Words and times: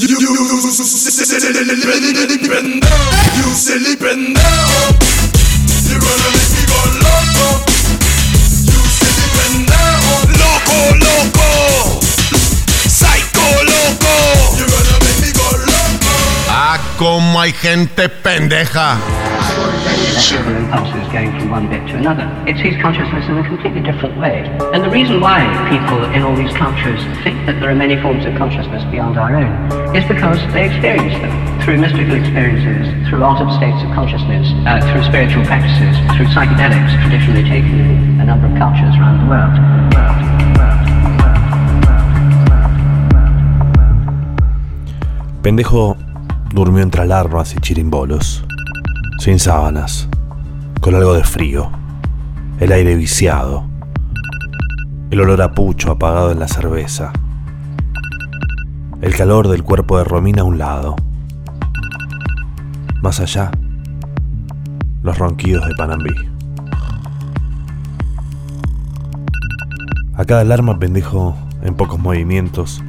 You 0.00 0.14
celebrando, 0.14 0.54
you 3.34 3.50
celebrando, 3.56 4.40
you're 5.88 5.98
gonna 5.98 6.28
make 6.34 6.50
me 6.54 6.62
go 6.70 6.80
loco. 7.02 7.48
You 8.62 8.78
loco, 10.38 10.78
loco, 11.02 11.50
psycho, 12.86 13.46
loco. 13.64 14.77
Cómo 16.98 17.40
hay 17.40 17.52
gente 17.52 18.08
pendeja. 18.08 18.98
Impulses 20.28 21.08
going 21.12 21.30
from 21.38 21.50
one 21.50 21.68
bit 21.70 21.86
to 21.86 21.96
another. 21.96 22.26
It 22.46 22.58
sees 22.58 22.74
consciousness 22.82 23.24
in 23.28 23.38
a 23.38 23.44
completely 23.46 23.80
different 23.80 24.18
way. 24.18 24.42
And 24.74 24.82
the 24.82 24.90
reason 24.90 25.20
why 25.20 25.46
people 25.70 26.04
in 26.12 26.22
all 26.22 26.34
these 26.34 26.52
cultures 26.58 27.00
think 27.22 27.46
that 27.46 27.60
there 27.60 27.70
are 27.70 27.74
many 27.74 27.96
forms 28.02 28.26
of 28.26 28.34
consciousness 28.34 28.82
beyond 28.90 29.16
our 29.16 29.34
own 29.34 29.50
is 29.96 30.04
because 30.06 30.42
they 30.52 30.66
experience 30.66 31.14
them 31.22 31.32
through 31.62 31.78
mystical 31.78 32.18
experiences, 32.18 32.90
through 33.08 33.22
altered 33.22 33.54
states 33.54 33.80
of 33.86 33.94
consciousness, 33.94 34.50
uh, 34.66 34.82
through 34.90 35.04
spiritual 35.04 35.44
practices, 35.46 35.94
through 36.18 36.26
psychedelics 36.34 36.92
traditionally 37.06 37.46
taken 37.46 37.78
in 37.78 38.20
a 38.20 38.26
number 38.26 38.50
of 38.50 38.58
cultures 38.58 38.92
around 38.98 39.22
the 39.22 39.28
world, 39.30 39.54
Pendejo 45.42 46.07
durmió 46.52 46.82
entre 46.82 47.02
alarmas 47.02 47.54
y 47.54 47.58
chirimbolos, 47.58 48.44
sin 49.18 49.38
sábanas, 49.38 50.08
con 50.80 50.94
algo 50.94 51.12
de 51.12 51.22
frío, 51.22 51.70
el 52.58 52.72
aire 52.72 52.94
viciado, 52.94 53.66
el 55.10 55.20
olor 55.20 55.42
a 55.42 55.52
pucho 55.52 55.90
apagado 55.90 56.32
en 56.32 56.38
la 56.38 56.48
cerveza, 56.48 57.12
el 59.02 59.14
calor 59.14 59.48
del 59.48 59.62
cuerpo 59.62 59.98
de 59.98 60.04
Romina 60.04 60.42
a 60.42 60.44
un 60.44 60.58
lado. 60.58 60.96
Más 63.02 63.20
allá, 63.20 63.50
los 65.02 65.18
ronquidos 65.18 65.66
de 65.68 65.74
Panambí. 65.74 66.14
A 70.14 70.24
cada 70.24 70.40
alarma 70.40 70.78
pendejo, 70.78 71.36
en 71.62 71.74
pocos 71.74 72.00
movimientos, 72.00 72.82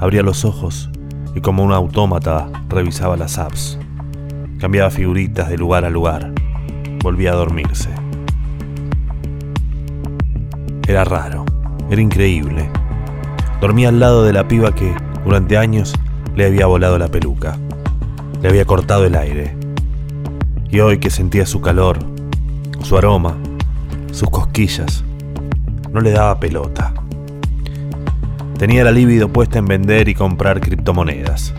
abría 0.00 0.22
los 0.22 0.44
ojos 0.44 0.90
y 1.38 1.40
como 1.40 1.62
un 1.62 1.72
autómata 1.72 2.48
revisaba 2.68 3.16
las 3.16 3.38
apps. 3.38 3.78
Cambiaba 4.58 4.90
figuritas 4.90 5.48
de 5.48 5.56
lugar 5.56 5.84
a 5.84 5.90
lugar. 5.90 6.32
Volvía 7.00 7.30
a 7.30 7.36
dormirse. 7.36 7.90
Era 10.88 11.04
raro, 11.04 11.44
era 11.90 12.02
increíble. 12.02 12.68
Dormía 13.60 13.90
al 13.90 14.00
lado 14.00 14.24
de 14.24 14.32
la 14.32 14.48
piba 14.48 14.74
que, 14.74 14.92
durante 15.24 15.56
años, 15.56 15.94
le 16.34 16.44
había 16.44 16.66
volado 16.66 16.98
la 16.98 17.06
peluca. 17.06 17.56
Le 18.42 18.48
había 18.48 18.64
cortado 18.64 19.04
el 19.04 19.14
aire. 19.14 19.56
Y 20.70 20.80
hoy 20.80 20.98
que 20.98 21.08
sentía 21.08 21.46
su 21.46 21.60
calor, 21.60 21.98
su 22.82 22.98
aroma, 22.98 23.36
sus 24.10 24.28
cosquillas, 24.28 25.04
no 25.92 26.00
le 26.00 26.10
daba 26.10 26.40
pelota. 26.40 26.92
Tenía 28.58 28.82
la 28.82 28.90
libido 28.90 29.28
puesta 29.28 29.60
en 29.60 29.66
vender 29.66 30.08
y 30.08 30.16
comprar 30.16 30.60
criptomonedas. 30.60 31.54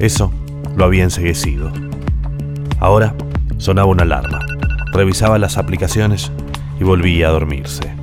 Eso 0.00 0.30
lo 0.76 0.84
había 0.84 1.02
enseguecido. 1.02 1.72
Ahora 2.78 3.14
sonaba 3.56 3.88
una 3.88 4.02
alarma. 4.02 4.38
Revisaba 4.92 5.38
las 5.38 5.56
aplicaciones 5.56 6.30
y 6.78 6.84
volvía 6.84 7.28
a 7.28 7.30
dormirse. 7.30 7.94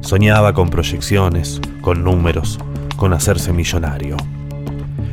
Soñaba 0.00 0.54
con 0.54 0.70
proyecciones, 0.70 1.60
con 1.82 2.02
números, 2.02 2.58
con 2.96 3.12
hacerse 3.12 3.52
millonario. 3.52 4.16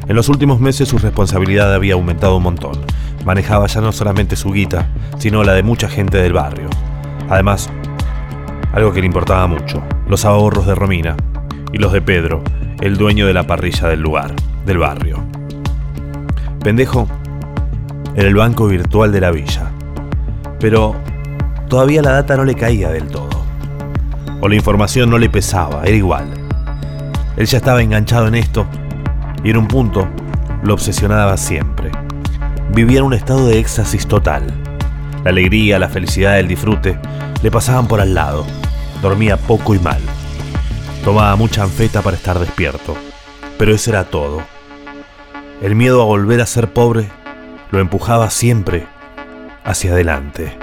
En 0.07 0.15
los 0.15 0.27
últimos 0.27 0.59
meses 0.59 0.89
su 0.89 0.97
responsabilidad 0.97 1.71
había 1.71 1.93
aumentado 1.93 2.37
un 2.37 2.43
montón. 2.43 2.81
Manejaba 3.25 3.67
ya 3.67 3.79
no 3.79 3.91
solamente 3.91 4.35
su 4.35 4.51
guita, 4.51 4.89
sino 5.19 5.43
la 5.43 5.53
de 5.53 5.61
mucha 5.61 5.87
gente 5.87 6.17
del 6.17 6.33
barrio. 6.33 6.67
Además, 7.29 7.69
algo 8.73 8.91
que 8.91 9.01
le 9.01 9.05
importaba 9.05 9.45
mucho, 9.45 9.83
los 10.07 10.25
ahorros 10.25 10.65
de 10.65 10.73
Romina 10.73 11.15
y 11.73 11.79
los 11.79 11.91
de 11.91 12.01
Pedro, 12.01 12.43
el 12.81 12.97
dueño 12.97 13.25
de 13.25 13.33
la 13.33 13.47
parrilla 13.47 13.89
del 13.89 13.99
lugar, 13.99 14.31
del 14.65 14.77
barrio. 14.77 15.23
Pendejo 16.63 17.07
era 18.15 18.27
el 18.27 18.35
banco 18.35 18.67
virtual 18.67 19.11
de 19.11 19.19
la 19.19 19.31
villa, 19.31 19.71
pero 20.59 20.95
todavía 21.67 22.03
la 22.03 22.11
data 22.11 22.37
no 22.37 22.45
le 22.45 22.53
caía 22.53 22.89
del 22.89 23.07
todo. 23.07 23.43
O 24.39 24.47
la 24.47 24.55
información 24.55 25.09
no 25.09 25.17
le 25.17 25.29
pesaba, 25.29 25.83
era 25.83 25.95
igual. 25.95 26.27
Él 27.37 27.47
ya 27.47 27.57
estaba 27.57 27.81
enganchado 27.81 28.27
en 28.27 28.35
esto 28.35 28.67
y 29.43 29.49
en 29.49 29.57
un 29.57 29.67
punto 29.67 30.07
lo 30.63 30.75
obsesionaba 30.75 31.35
siempre. 31.37 31.91
Vivía 32.73 32.99
en 32.99 33.05
un 33.05 33.13
estado 33.13 33.47
de 33.47 33.59
éxtasis 33.59 34.07
total. 34.07 34.45
La 35.23 35.31
alegría, 35.31 35.79
la 35.79 35.89
felicidad, 35.89 36.39
el 36.39 36.47
disfrute 36.47 36.99
le 37.41 37.51
pasaban 37.51 37.87
por 37.87 37.99
al 37.99 38.13
lado. 38.13 38.45
Dormía 39.01 39.37
poco 39.37 39.73
y 39.73 39.79
mal. 39.79 40.01
Tomaba 41.03 41.35
mucha 41.35 41.63
anfeta 41.63 42.01
para 42.01 42.15
estar 42.15 42.39
despierto. 42.39 42.95
Pero 43.57 43.73
eso 43.73 43.89
era 43.89 44.05
todo. 44.05 44.41
El 45.61 45.75
miedo 45.75 46.01
a 46.01 46.05
volver 46.05 46.39
a 46.39 46.45
ser 46.45 46.71
pobre 46.71 47.09
lo 47.71 47.79
empujaba 47.79 48.29
siempre 48.29 48.87
hacia 49.65 49.91
adelante. 49.91 50.57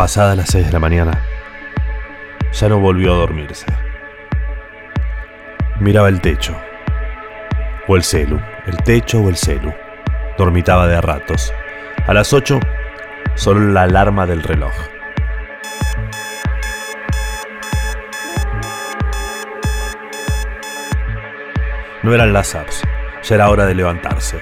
Pasadas 0.00 0.34
las 0.34 0.48
6 0.48 0.64
de 0.64 0.72
la 0.72 0.78
mañana, 0.78 1.12
ya 2.54 2.70
no 2.70 2.78
volvió 2.78 3.12
a 3.12 3.16
dormirse. 3.16 3.66
Miraba 5.78 6.08
el 6.08 6.22
techo, 6.22 6.56
o 7.86 7.96
el 7.96 8.02
celu, 8.02 8.40
el 8.66 8.78
techo 8.78 9.20
o 9.20 9.28
el 9.28 9.36
celu. 9.36 9.74
Dormitaba 10.38 10.86
de 10.86 10.96
a 10.96 11.02
ratos. 11.02 11.52
A 12.06 12.14
las 12.14 12.32
8, 12.32 12.58
solo 13.34 13.60
la 13.72 13.82
alarma 13.82 14.24
del 14.24 14.42
reloj. 14.42 14.72
No 22.02 22.14
eran 22.14 22.32
las 22.32 22.54
apps, 22.54 22.82
ya 23.22 23.34
era 23.34 23.50
hora 23.50 23.66
de 23.66 23.74
levantarse. 23.74 24.40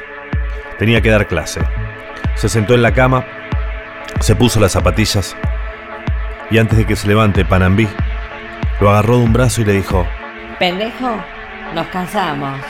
Tenía 0.79 1.01
que 1.01 1.11
dar 1.11 1.27
clase. 1.27 1.61
Se 2.37 2.49
sentó 2.49 2.75
en 2.75 2.83
la 2.83 2.93
cama, 2.93 3.27
se 4.21 4.37
puso 4.37 4.61
las 4.61 4.71
zapatillas 4.71 5.37
y 6.51 6.59
antes 6.59 6.79
de 6.79 6.87
que 6.87 6.97
se 6.97 7.09
levante 7.09 7.45
Panambí, 7.45 7.89
lo 8.81 8.91
agarró 8.91 9.19
de 9.19 9.25
un 9.25 9.33
brazo 9.33 9.61
y 9.61 9.65
le 9.65 9.73
dijo, 9.73 10.07
Pendejo, 10.59 11.17
nos 11.75 11.87
casamos. 11.89 12.61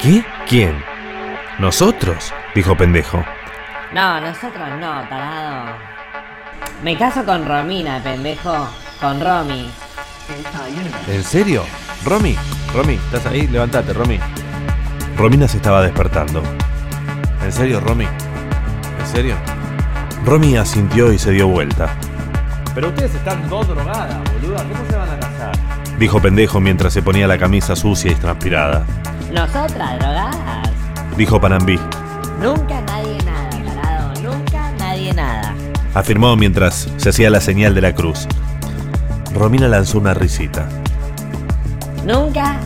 ¿Qué? 0.00 0.24
¿Quién? 0.48 0.82
¿Nosotros? 1.58 2.32
dijo 2.54 2.76
pendejo. 2.76 3.24
No, 3.94 4.20
nosotros 4.20 4.68
no, 4.80 5.06
tarado. 5.08 5.76
Me 6.82 6.96
caso 6.96 7.24
con 7.24 7.46
Romina, 7.46 8.00
pendejo. 8.02 8.68
Con 9.00 9.20
Romy. 9.20 9.70
¿En 11.08 11.22
serio? 11.22 11.64
Romy, 12.04 12.36
Romy, 12.74 12.94
¿estás 12.94 13.26
ahí? 13.26 13.46
Levántate, 13.46 13.92
Romy. 13.92 14.18
Romina 15.16 15.46
se 15.46 15.58
estaba 15.58 15.82
despertando. 15.82 16.42
¿En 17.44 17.52
serio, 17.52 17.80
Romy? 17.80 18.06
¿En 19.00 19.06
serio? 19.06 19.36
Romy 20.24 20.56
asintió 20.56 21.12
y 21.12 21.18
se 21.18 21.32
dio 21.32 21.48
vuelta. 21.48 21.96
Pero 22.74 22.88
ustedes 22.88 23.14
están 23.14 23.48
dos 23.48 23.68
drogadas, 23.68 24.18
boluda. 24.32 24.64
¿Cómo 24.64 24.84
se 24.88 24.96
van 24.96 25.10
a 25.10 25.18
casar? 25.18 25.52
Dijo 25.98 26.20
pendejo 26.20 26.60
mientras 26.60 26.92
se 26.92 27.02
ponía 27.02 27.26
la 27.26 27.38
camisa 27.38 27.76
sucia 27.76 28.10
y 28.10 28.14
transpirada. 28.14 28.84
Nosotras, 29.32 29.98
drogadas. 29.98 30.70
Dijo 31.16 31.40
Panambí. 31.40 31.78
Nunca 32.40 32.80
nadie 32.80 33.18
nada, 33.24 33.50
tarado. 33.74 34.22
Nunca 34.22 34.72
nadie 34.78 35.12
nada. 35.12 35.54
Afirmó 35.94 36.34
mientras 36.36 36.88
se 36.96 37.10
hacía 37.10 37.30
la 37.30 37.40
señal 37.40 37.74
de 37.74 37.82
la 37.82 37.94
cruz. 37.94 38.26
Romina 39.34 39.68
lanzó 39.68 39.98
una 39.98 40.14
risita. 40.14 40.66
Nunca. 42.06 42.56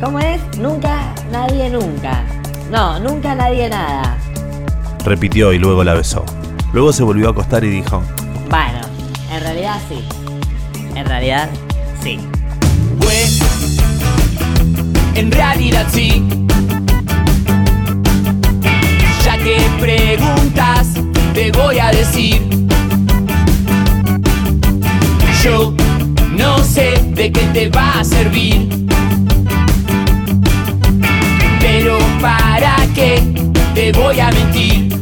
¿Cómo 0.00 0.18
es? 0.18 0.40
Nunca, 0.58 1.14
nadie, 1.30 1.70
nunca. 1.70 2.24
No, 2.70 2.98
nunca 2.98 3.34
nadie 3.34 3.68
nada. 3.68 4.16
Repitió 5.04 5.52
y 5.52 5.58
luego 5.58 5.84
la 5.84 5.94
besó. 5.94 6.24
Luego 6.72 6.92
se 6.92 7.02
volvió 7.02 7.28
a 7.28 7.30
acostar 7.30 7.62
y 7.64 7.68
dijo, 7.68 8.02
Bueno, 8.48 8.78
en 8.80 8.81
realidad 9.72 9.80
sí. 9.88 10.04
En 10.94 11.06
realidad 11.06 11.48
sí. 12.02 12.18
Pues, 13.00 13.78
en 15.14 15.32
realidad 15.32 15.86
sí. 15.90 16.22
Ya 19.24 19.38
que 19.38 19.56
preguntas, 19.80 20.88
te 21.32 21.52
voy 21.52 21.78
a 21.78 21.90
decir. 21.90 22.42
yo 25.42 25.74
no 26.36 26.58
sé 26.58 26.92
de 27.14 27.32
qué 27.32 27.40
te 27.52 27.68
va 27.70 28.00
a 28.00 28.04
servir. 28.04 28.68
Pero 31.60 31.98
para 32.20 32.76
qué 32.94 33.22
te 33.74 33.92
voy 33.92 34.20
a 34.20 34.30
mentir. 34.30 34.92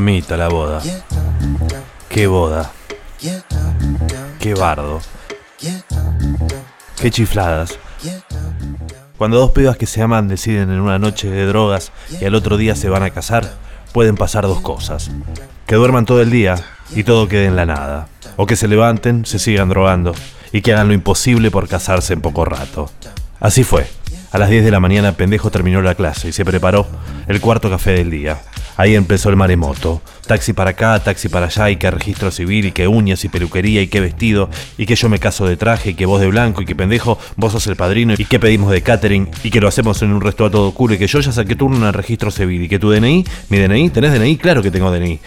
La 0.00 0.48
boda. 0.48 0.80
Qué 2.08 2.28
boda. 2.28 2.70
Qué 4.38 4.54
bardo. 4.54 5.00
Qué 7.00 7.10
chifladas. 7.10 7.76
Cuando 9.16 9.38
dos 9.38 9.50
pibas 9.50 9.76
que 9.76 9.86
se 9.86 10.00
aman 10.00 10.28
deciden 10.28 10.70
en 10.70 10.78
una 10.78 11.00
noche 11.00 11.28
de 11.28 11.46
drogas 11.46 11.90
y 12.20 12.24
al 12.24 12.36
otro 12.36 12.56
día 12.56 12.76
se 12.76 12.88
van 12.88 13.02
a 13.02 13.10
casar, 13.10 13.52
pueden 13.92 14.14
pasar 14.14 14.44
dos 14.44 14.60
cosas. 14.60 15.10
Que 15.66 15.74
duerman 15.74 16.06
todo 16.06 16.22
el 16.22 16.30
día 16.30 16.54
y 16.94 17.02
todo 17.02 17.26
quede 17.26 17.46
en 17.46 17.56
la 17.56 17.66
nada. 17.66 18.06
O 18.36 18.46
que 18.46 18.54
se 18.54 18.68
levanten, 18.68 19.26
se 19.26 19.40
sigan 19.40 19.68
drogando 19.68 20.14
y 20.52 20.62
que 20.62 20.74
hagan 20.74 20.86
lo 20.86 20.94
imposible 20.94 21.50
por 21.50 21.66
casarse 21.66 22.12
en 22.12 22.20
poco 22.20 22.44
rato. 22.44 22.88
Así 23.40 23.64
fue. 23.64 23.90
A 24.30 24.38
las 24.38 24.48
10 24.48 24.64
de 24.64 24.70
la 24.70 24.78
mañana 24.78 25.16
Pendejo 25.16 25.50
terminó 25.50 25.82
la 25.82 25.96
clase 25.96 26.28
y 26.28 26.32
se 26.32 26.44
preparó 26.44 26.86
el 27.26 27.40
cuarto 27.40 27.68
café 27.68 27.92
del 27.92 28.12
día. 28.12 28.38
Ahí 28.78 28.94
empezó 28.94 29.28
el 29.28 29.34
maremoto. 29.34 30.00
Taxi 30.24 30.52
para 30.52 30.70
acá, 30.70 31.00
taxi 31.00 31.28
para 31.28 31.46
allá, 31.46 31.68
y 31.68 31.76
que 31.76 31.90
registro 31.90 32.30
civil, 32.30 32.66
y 32.66 32.70
que 32.70 32.86
uñas, 32.86 33.24
y 33.24 33.28
peluquería, 33.28 33.82
y 33.82 33.88
que 33.88 34.00
vestido, 34.00 34.48
y 34.78 34.86
que 34.86 34.94
yo 34.94 35.08
me 35.08 35.18
caso 35.18 35.48
de 35.48 35.56
traje, 35.56 35.90
y 35.90 35.94
que 35.94 36.06
vos 36.06 36.20
de 36.20 36.28
blanco, 36.28 36.62
y 36.62 36.64
que 36.64 36.76
pendejo, 36.76 37.18
vos 37.34 37.50
sos 37.50 37.66
el 37.66 37.74
padrino, 37.74 38.14
y 38.16 38.24
que 38.24 38.38
pedimos 38.38 38.70
de 38.70 38.80
catering, 38.80 39.28
y 39.42 39.50
que 39.50 39.60
lo 39.60 39.66
hacemos 39.66 40.00
en 40.02 40.12
un 40.12 40.20
resto 40.20 40.44
a 40.44 40.50
todo 40.52 40.70
culo, 40.72 40.94
y 40.94 40.98
que 40.98 41.08
yo 41.08 41.18
ya 41.18 41.32
saqué 41.32 41.56
turno 41.56 41.76
en 41.78 41.84
el 41.84 41.92
registro 41.92 42.30
civil, 42.30 42.62
y 42.62 42.68
que 42.68 42.78
tu 42.78 42.88
DNI, 42.88 43.24
mi 43.48 43.58
DNI, 43.58 43.90
¿tenés 43.90 44.12
DNI? 44.12 44.36
Claro 44.36 44.62
que 44.62 44.70
tengo 44.70 44.92
DNI. 44.92 45.18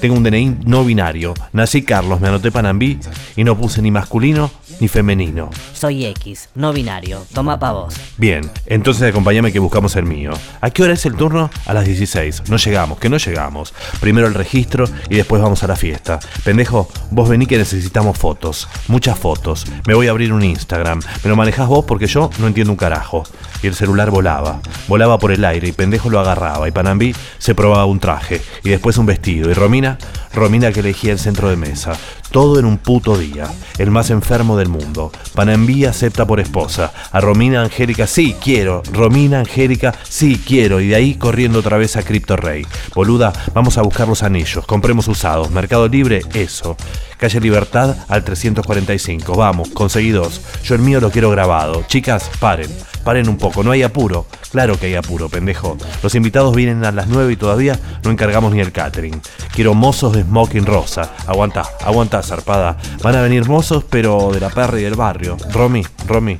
Tengo 0.00 0.16
un 0.16 0.24
DNI 0.24 0.56
no 0.66 0.84
binario. 0.84 1.34
Nací 1.52 1.82
Carlos, 1.82 2.20
me 2.20 2.28
anoté 2.28 2.50
Panambí 2.50 2.98
y 3.36 3.44
no 3.44 3.56
puse 3.56 3.80
ni 3.80 3.90
masculino 3.90 4.50
ni 4.80 4.88
femenino. 4.88 5.50
Soy 5.72 6.06
X, 6.06 6.48
no 6.54 6.72
binario. 6.72 7.24
Toma 7.32 7.58
pa' 7.58 7.72
vos. 7.72 7.94
Bien, 8.16 8.50
entonces 8.66 9.08
acompáñame 9.08 9.52
que 9.52 9.58
buscamos 9.58 9.96
el 9.96 10.04
mío. 10.04 10.32
¿A 10.60 10.70
qué 10.70 10.82
hora 10.82 10.94
es 10.94 11.06
el 11.06 11.14
turno? 11.14 11.50
A 11.66 11.74
las 11.74 11.84
16. 11.84 12.44
No 12.48 12.56
llegamos, 12.56 12.98
que 12.98 13.08
no 13.08 13.16
llegamos. 13.16 13.74
Primero 14.00 14.26
el 14.26 14.34
registro 14.34 14.86
y 15.08 15.16
después 15.16 15.42
vamos 15.42 15.62
a 15.62 15.66
la 15.66 15.76
fiesta. 15.76 16.18
Pendejo, 16.44 16.88
vos 17.10 17.28
vení 17.28 17.46
que 17.46 17.58
necesitamos 17.58 18.18
fotos. 18.18 18.68
Muchas 18.88 19.18
fotos. 19.18 19.66
Me 19.86 19.94
voy 19.94 20.08
a 20.08 20.10
abrir 20.10 20.32
un 20.32 20.42
Instagram. 20.42 21.00
Me 21.22 21.30
lo 21.30 21.36
manejás 21.36 21.68
vos 21.68 21.84
porque 21.84 22.06
yo 22.06 22.30
no 22.38 22.46
entiendo 22.46 22.72
un 22.72 22.76
carajo. 22.76 23.24
Y 23.62 23.66
el 23.66 23.74
celular 23.74 24.10
volaba. 24.10 24.60
Volaba 24.86 25.18
por 25.18 25.32
el 25.32 25.44
aire 25.44 25.68
y 25.68 25.72
pendejo 25.72 26.10
lo 26.10 26.20
agarraba. 26.20 26.68
Y 26.68 26.72
Panambí 26.72 27.14
se 27.38 27.54
probaba 27.54 27.86
un 27.86 28.00
traje. 28.00 28.40
Y 28.62 28.70
después 28.70 28.98
un 28.98 29.06
vestido. 29.06 29.50
Y 29.50 29.54
Romina, 29.54 29.98
Romina 30.32 30.72
que 30.72 30.80
elegía 30.80 31.12
el 31.12 31.18
centro 31.18 31.48
de 31.50 31.56
mesa. 31.56 31.92
Todo 32.30 32.58
en 32.58 32.66
un 32.66 32.78
puto 32.78 33.16
día. 33.16 33.48
El 33.78 33.90
más 33.90 34.10
enfermo 34.10 34.56
del 34.56 34.67
mundo. 34.68 35.10
Panambí 35.34 35.84
acepta 35.84 36.26
por 36.26 36.40
esposa. 36.40 36.92
A 37.10 37.20
Romina 37.20 37.62
Angélica, 37.62 38.06
sí, 38.06 38.36
quiero. 38.40 38.82
Romina 38.92 39.40
Angélica, 39.40 39.94
sí, 40.08 40.40
quiero. 40.44 40.80
Y 40.80 40.88
de 40.88 40.96
ahí 40.96 41.14
corriendo 41.14 41.58
otra 41.58 41.78
vez 41.78 41.96
a 41.96 42.02
Crypto 42.02 42.36
Rey. 42.36 42.66
Boluda, 42.94 43.32
vamos 43.54 43.78
a 43.78 43.82
buscar 43.82 44.08
los 44.08 44.22
anillos. 44.22 44.64
Compremos 44.66 45.08
usados. 45.08 45.50
Mercado 45.50 45.88
Libre, 45.88 46.22
eso. 46.34 46.76
Calle 47.18 47.40
Libertad 47.40 47.96
al 48.08 48.24
345. 48.24 49.34
Vamos, 49.34 49.70
conseguí 49.70 50.10
dos. 50.10 50.40
Yo 50.62 50.74
el 50.74 50.80
mío 50.80 51.00
lo 51.00 51.10
quiero 51.10 51.30
grabado. 51.30 51.84
Chicas, 51.88 52.30
paren. 52.38 52.70
Paren 53.04 53.28
un 53.28 53.36
poco. 53.36 53.62
No 53.62 53.72
hay 53.72 53.82
apuro. 53.82 54.26
Claro 54.50 54.78
que 54.78 54.86
hay 54.86 54.94
apuro, 54.94 55.28
pendejo. 55.28 55.76
Los 56.02 56.14
invitados 56.14 56.54
vienen 56.54 56.84
a 56.84 56.92
las 56.92 57.08
9 57.08 57.32
y 57.32 57.36
todavía 57.36 57.78
no 58.04 58.10
encargamos 58.10 58.52
ni 58.52 58.60
el 58.60 58.72
catering. 58.72 59.20
Quiero 59.52 59.74
mozos 59.74 60.14
de 60.14 60.22
smoking 60.22 60.64
rosa. 60.64 61.12
Aguanta, 61.26 61.64
aguanta, 61.84 62.22
zarpada. 62.22 62.76
Van 63.02 63.16
a 63.16 63.22
venir 63.22 63.46
mozos, 63.48 63.84
pero 63.84 64.30
de 64.32 64.40
la 64.40 64.50
perra 64.50 64.78
y 64.78 64.84
del 64.84 64.94
barrio. 64.94 65.36
Romy, 65.52 65.84
Romy. 66.06 66.38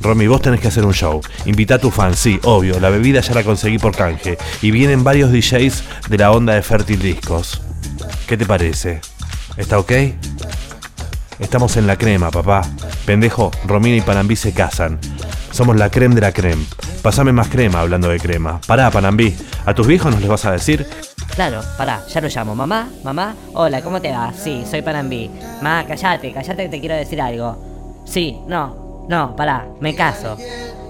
Romy, 0.00 0.26
vos 0.26 0.42
tenés 0.42 0.60
que 0.60 0.68
hacer 0.68 0.84
un 0.84 0.94
show. 0.94 1.20
Invita 1.46 1.76
a 1.76 1.78
tu 1.78 1.90
fan, 1.90 2.14
sí, 2.14 2.38
obvio. 2.42 2.78
La 2.80 2.90
bebida 2.90 3.20
ya 3.20 3.34
la 3.34 3.42
conseguí 3.44 3.78
por 3.78 3.94
canje. 3.94 4.38
Y 4.62 4.70
vienen 4.70 5.04
varios 5.04 5.32
DJs 5.32 5.84
de 6.08 6.18
la 6.18 6.30
onda 6.32 6.54
de 6.54 6.62
Fértil 6.62 7.00
Discos. 7.00 7.60
¿Qué 8.26 8.36
te 8.36 8.46
parece? 8.46 9.00
¿Está 9.58 9.76
ok? 9.80 9.92
Estamos 11.40 11.76
en 11.76 11.88
la 11.88 11.96
crema, 11.96 12.30
papá. 12.30 12.62
Pendejo, 13.04 13.50
Romina 13.66 13.96
y 13.96 14.00
Panambí 14.00 14.36
se 14.36 14.54
casan. 14.54 15.00
Somos 15.50 15.76
la 15.76 15.90
creme 15.90 16.14
de 16.14 16.20
la 16.20 16.30
creme. 16.30 16.64
Pasame 17.02 17.32
más 17.32 17.48
crema 17.48 17.80
hablando 17.80 18.08
de 18.08 18.20
crema. 18.20 18.60
Pará, 18.68 18.88
Panambí. 18.92 19.36
¿A 19.66 19.74
tus 19.74 19.88
viejos 19.88 20.12
nos 20.12 20.20
les 20.20 20.30
vas 20.30 20.44
a 20.44 20.52
decir? 20.52 20.86
Claro, 21.34 21.60
pará, 21.76 22.02
ya 22.08 22.20
lo 22.20 22.28
llamo. 22.28 22.54
Mamá, 22.54 22.88
mamá, 23.02 23.34
hola, 23.52 23.82
¿cómo 23.82 24.00
te 24.00 24.12
va? 24.12 24.32
Sí, 24.32 24.64
soy 24.68 24.80
Panambí. 24.82 25.28
Ma, 25.60 25.84
callate, 25.84 26.32
callate 26.32 26.62
que 26.62 26.68
te 26.68 26.80
quiero 26.80 26.94
decir 26.94 27.20
algo. 27.20 28.04
Sí, 28.06 28.38
no, 28.46 29.06
no, 29.08 29.34
pará, 29.34 29.66
me 29.80 29.92
caso. 29.96 30.36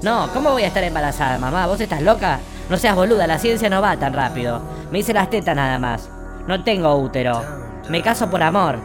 No, 0.02 0.28
¿cómo 0.34 0.50
voy 0.52 0.64
a 0.64 0.68
estar 0.68 0.84
embarazada, 0.84 1.38
mamá? 1.38 1.66
¿Vos 1.66 1.80
estás 1.80 2.02
loca? 2.02 2.38
No 2.68 2.76
seas 2.76 2.94
boluda, 2.94 3.26
la 3.26 3.38
ciencia 3.38 3.70
no 3.70 3.80
va 3.80 3.96
tan 3.96 4.12
rápido. 4.12 4.60
Me 4.92 4.98
hice 4.98 5.14
las 5.14 5.30
tetas 5.30 5.56
nada 5.56 5.78
más. 5.78 6.10
No 6.46 6.62
tengo 6.62 6.94
útero. 6.96 7.67
Me 7.88 8.02
caso 8.02 8.28
por 8.28 8.42
amor. 8.42 8.78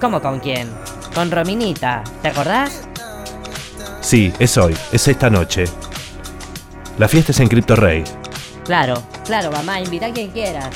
¿Cómo 0.00 0.20
con 0.22 0.38
quién? 0.38 0.70
Con 1.14 1.30
Rominita, 1.30 2.04
¿te 2.22 2.28
acordás? 2.28 2.82
Sí, 4.00 4.32
es 4.38 4.56
hoy, 4.56 4.76
es 4.92 5.08
esta 5.08 5.28
noche. 5.28 5.64
La 6.98 7.08
fiesta 7.08 7.32
es 7.32 7.40
en 7.40 7.48
Crypto 7.48 7.76
Rey. 7.76 8.04
Claro, 8.64 9.02
claro, 9.24 9.50
mamá, 9.50 9.80
invita 9.80 10.06
a 10.06 10.12
quien 10.12 10.30
quieras. 10.30 10.70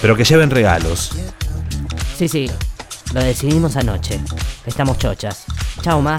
Pero 0.00 0.16
que 0.16 0.24
lleven 0.24 0.50
regalos. 0.50 1.12
Sí, 2.16 2.28
sí, 2.28 2.50
lo 3.12 3.22
decidimos 3.22 3.76
anoche. 3.76 4.20
Estamos 4.66 4.98
chochas. 4.98 5.44
Chao, 5.82 6.00
ma. 6.00 6.18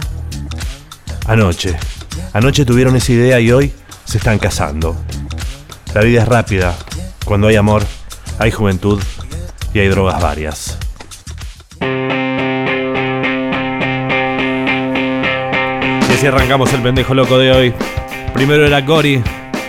Anoche. 1.28 1.78
Anoche 2.34 2.66
tuvieron 2.66 2.96
esa 2.96 3.12
idea 3.14 3.40
y 3.40 3.52
hoy 3.52 3.74
se 4.04 4.18
están 4.18 4.40
casando. 4.40 4.96
La 5.94 6.02
vida 6.02 6.24
es 6.24 6.28
rápida. 6.28 6.76
Cuando 7.26 7.48
hay 7.48 7.56
amor, 7.56 7.84
hay 8.40 8.52
juventud 8.52 9.02
y 9.74 9.80
hay 9.80 9.88
drogas 9.88 10.22
varias. 10.22 10.78
Y 16.10 16.14
así 16.14 16.28
arrancamos 16.28 16.72
el 16.74 16.82
pendejo 16.82 17.14
loco 17.14 17.38
de 17.38 17.52
hoy. 17.52 17.74
Primero 18.34 18.66
era 18.66 18.82
Gori 18.82 19.22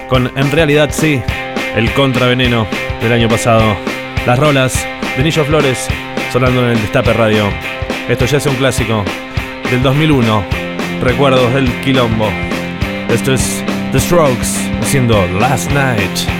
con 0.08 0.30
En 0.36 0.50
realidad 0.50 0.90
sí, 0.92 1.20
el 1.76 1.92
contraveneno 1.94 2.66
del 3.00 3.12
año 3.12 3.28
pasado. 3.28 3.76
Las 4.26 4.38
rolas 4.38 4.86
de 5.16 5.22
Nillo 5.22 5.44
Flores 5.44 5.88
sonando 6.32 6.62
en 6.64 6.70
el 6.70 6.80
Destape 6.80 7.12
Radio. 7.12 7.44
Esto 8.08 8.26
ya 8.26 8.38
es 8.38 8.46
un 8.46 8.56
clásico 8.56 9.04
del 9.70 9.82
2001. 9.82 10.44
Recuerdos 11.02 11.52
del 11.54 11.70
quilombo. 11.80 12.28
Esto 13.08 13.34
es 13.34 13.62
The 13.92 14.00
Strokes 14.00 14.48
haciendo 14.80 15.26
Last 15.38 15.70
Night. 15.72 16.33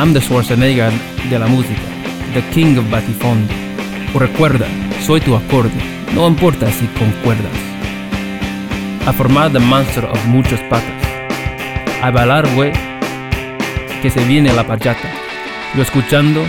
Anders 0.00 0.24
Schwarzenegger 0.24 0.90
de 1.28 1.38
la 1.38 1.46
música, 1.46 1.82
The 2.32 2.42
King 2.54 2.78
of 2.78 2.90
Batifondo. 2.90 3.52
O 4.14 4.18
recuerda, 4.18 4.66
soy 5.04 5.20
tu 5.20 5.36
acorde, 5.36 5.76
no 6.14 6.26
importa 6.26 6.70
si 6.70 6.86
concuerdas. 6.98 7.52
A 9.06 9.12
formar 9.12 9.52
The 9.52 9.58
Monster 9.58 10.06
of 10.06 10.24
muchas 10.24 10.60
patas. 10.70 11.02
A 12.02 12.10
bailar, 12.10 12.48
güey, 12.54 12.72
que 14.00 14.08
se 14.08 14.24
viene 14.24 14.54
la 14.54 14.66
pachata. 14.66 15.10
Yo 15.76 15.82
escuchando, 15.82 16.42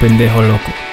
pendejo 0.00 0.40
loco. 0.40 0.83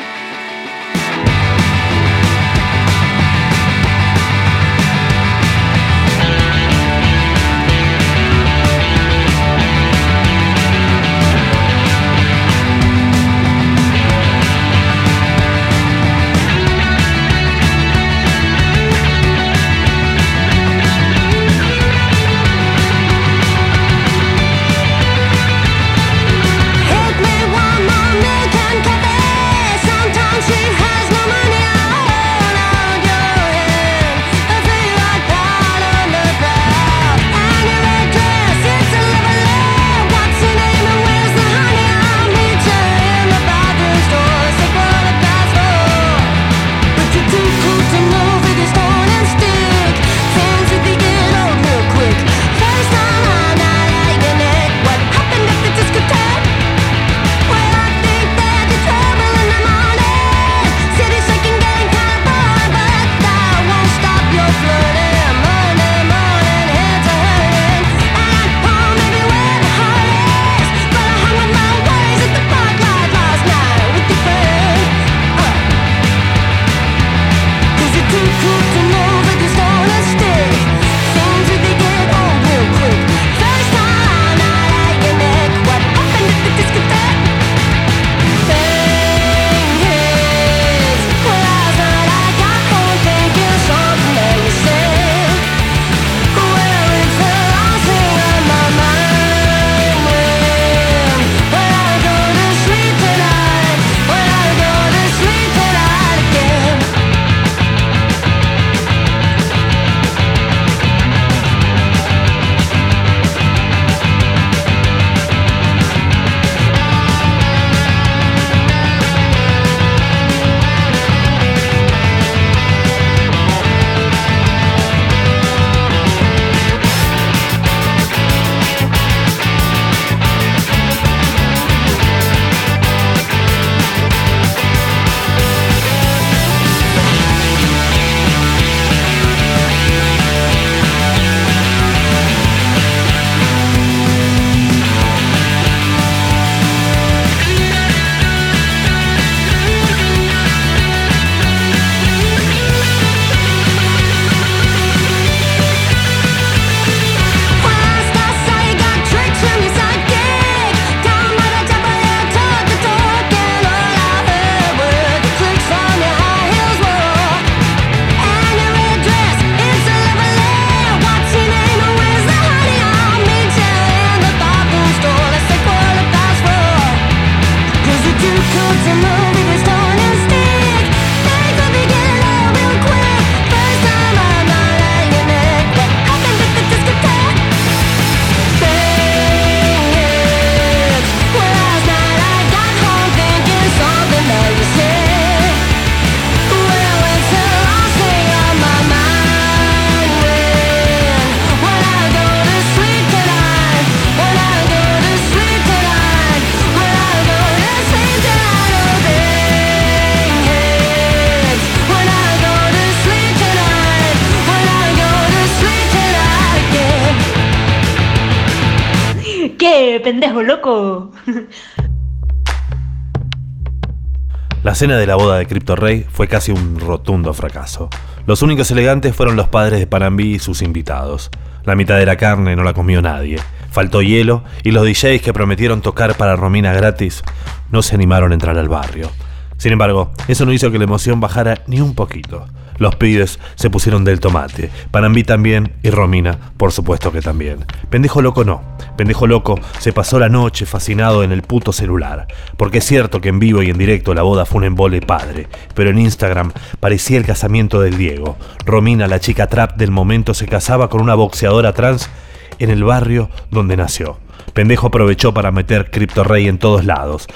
Cena 224.82 224.98
de 224.98 225.06
la 225.06 225.16
boda 225.16 225.38
de 225.38 225.46
Crypto 225.46 225.76
Rey 225.76 226.08
fue 226.12 226.28
casi 226.28 226.52
un 226.52 226.80
rotundo 226.80 227.36
fracaso. 227.36 227.88
Los 228.26 228.42
únicos 228.42 228.72
elegantes 228.72 229.16
fueron 229.16 229.36
los 229.36 229.48
padres 229.48 229.80
de 229.80 229.86
Panambí 229.86 230.34
y 230.34 230.40
sus 230.40 230.64
invitados. 230.64 231.30
La 231.66 231.76
mitad 231.76 232.00
de 232.00 232.08
la 232.08 232.18
carne 232.18 232.56
no 232.56 232.64
la 232.64 232.74
comió 232.74 233.00
nadie. 233.00 233.38
Faltó 233.70 234.02
hielo 234.02 234.44
y 234.64 234.72
los 234.72 234.84
DJs 234.84 235.22
que 235.22 235.34
prometieron 235.34 235.82
tocar 235.82 236.18
para 236.18 236.36
Romina 236.36 236.74
gratis 236.74 237.22
no 237.70 237.84
se 237.84 237.94
animaron 237.94 238.32
a 238.32 238.34
entrar 238.34 238.58
al 238.58 238.70
barrio. 238.70 239.12
Sin 239.58 239.72
embargo, 239.72 240.14
eso 240.28 240.48
no 240.48 240.52
hizo 240.52 240.72
que 240.72 240.80
la 240.80 240.86
emoción 240.86 241.20
bajara 241.20 241.62
ni 241.68 241.80
un 241.80 241.94
poquito. 241.94 242.48
Los 242.82 242.96
pibes 242.96 243.40
se 243.54 243.70
pusieron 243.70 244.04
del 244.04 244.20
tomate. 244.20 244.72
Panambí 244.90 245.24
también 245.24 245.74
y 245.84 245.92
Romina, 245.92 246.40
por 246.58 246.72
supuesto 246.72 247.12
que 247.12 247.22
también. 247.22 247.64
Pendejo 247.92 248.24
loco 248.24 248.44
no. 248.44 248.64
Pendejo 248.98 249.28
loco 249.28 249.60
se 249.78 249.94
pasó 249.94 250.18
la 250.18 250.30
noche 250.30 250.66
fascinado 250.66 251.24
en 251.24 251.32
el 251.32 251.44
puto 251.44 251.74
celular. 251.74 252.26
Porque 252.58 252.80
es 252.80 252.86
cierto 252.86 253.22
que 253.22 253.30
en 253.30 253.38
vivo 253.38 253.62
y 253.62 253.70
en 253.70 253.78
directo 253.78 254.16
la 254.16 254.24
boda 254.24 254.48
fue 254.48 254.58
un 254.58 254.64
embole 254.64 255.00
padre. 255.00 255.48
Pero 255.76 255.92
en 255.92 256.00
Instagram 256.00 256.54
parecía 256.80 257.20
el 257.20 257.26
casamiento 257.28 257.80
del 257.82 258.00
Diego. 258.00 258.36
Romina, 258.66 259.06
la 259.06 259.20
chica 259.20 259.46
trap 259.46 259.78
del 259.78 259.92
momento, 259.92 260.34
se 260.34 260.48
casaba 260.48 260.90
con 260.90 261.02
una 261.02 261.14
boxeadora 261.14 261.74
trans 261.74 262.10
en 262.58 262.72
el 262.72 262.84
barrio 262.84 263.30
donde 263.52 263.78
nació. 263.78 264.18
Pendejo 264.54 264.88
aprovechó 264.88 265.36
para 265.36 265.52
meter 265.52 265.92
Crypto 265.92 266.24
Rey 266.24 266.48
en 266.48 266.58
todos 266.58 266.84
lados. 266.84 267.28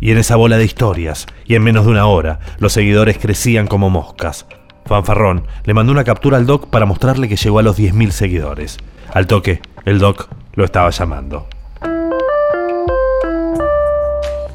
Y 0.00 0.10
en 0.10 0.18
esa 0.18 0.36
bola 0.36 0.56
de 0.58 0.64
historias, 0.64 1.26
y 1.46 1.54
en 1.54 1.62
menos 1.62 1.84
de 1.84 1.90
una 1.90 2.06
hora, 2.06 2.40
los 2.58 2.72
seguidores 2.72 3.18
crecían 3.18 3.66
como 3.66 3.90
moscas. 3.90 4.46
Fanfarrón 4.86 5.46
le 5.64 5.74
mandó 5.74 5.92
una 5.92 6.04
captura 6.04 6.38
al 6.38 6.46
Doc 6.46 6.68
para 6.68 6.86
mostrarle 6.86 7.28
que 7.28 7.36
llegó 7.36 7.58
a 7.58 7.62
los 7.62 7.78
10.000 7.78 8.10
seguidores. 8.10 8.78
Al 9.12 9.26
toque, 9.26 9.60
el 9.84 9.98
Doc 9.98 10.28
lo 10.54 10.64
estaba 10.64 10.90
llamando. 10.90 11.46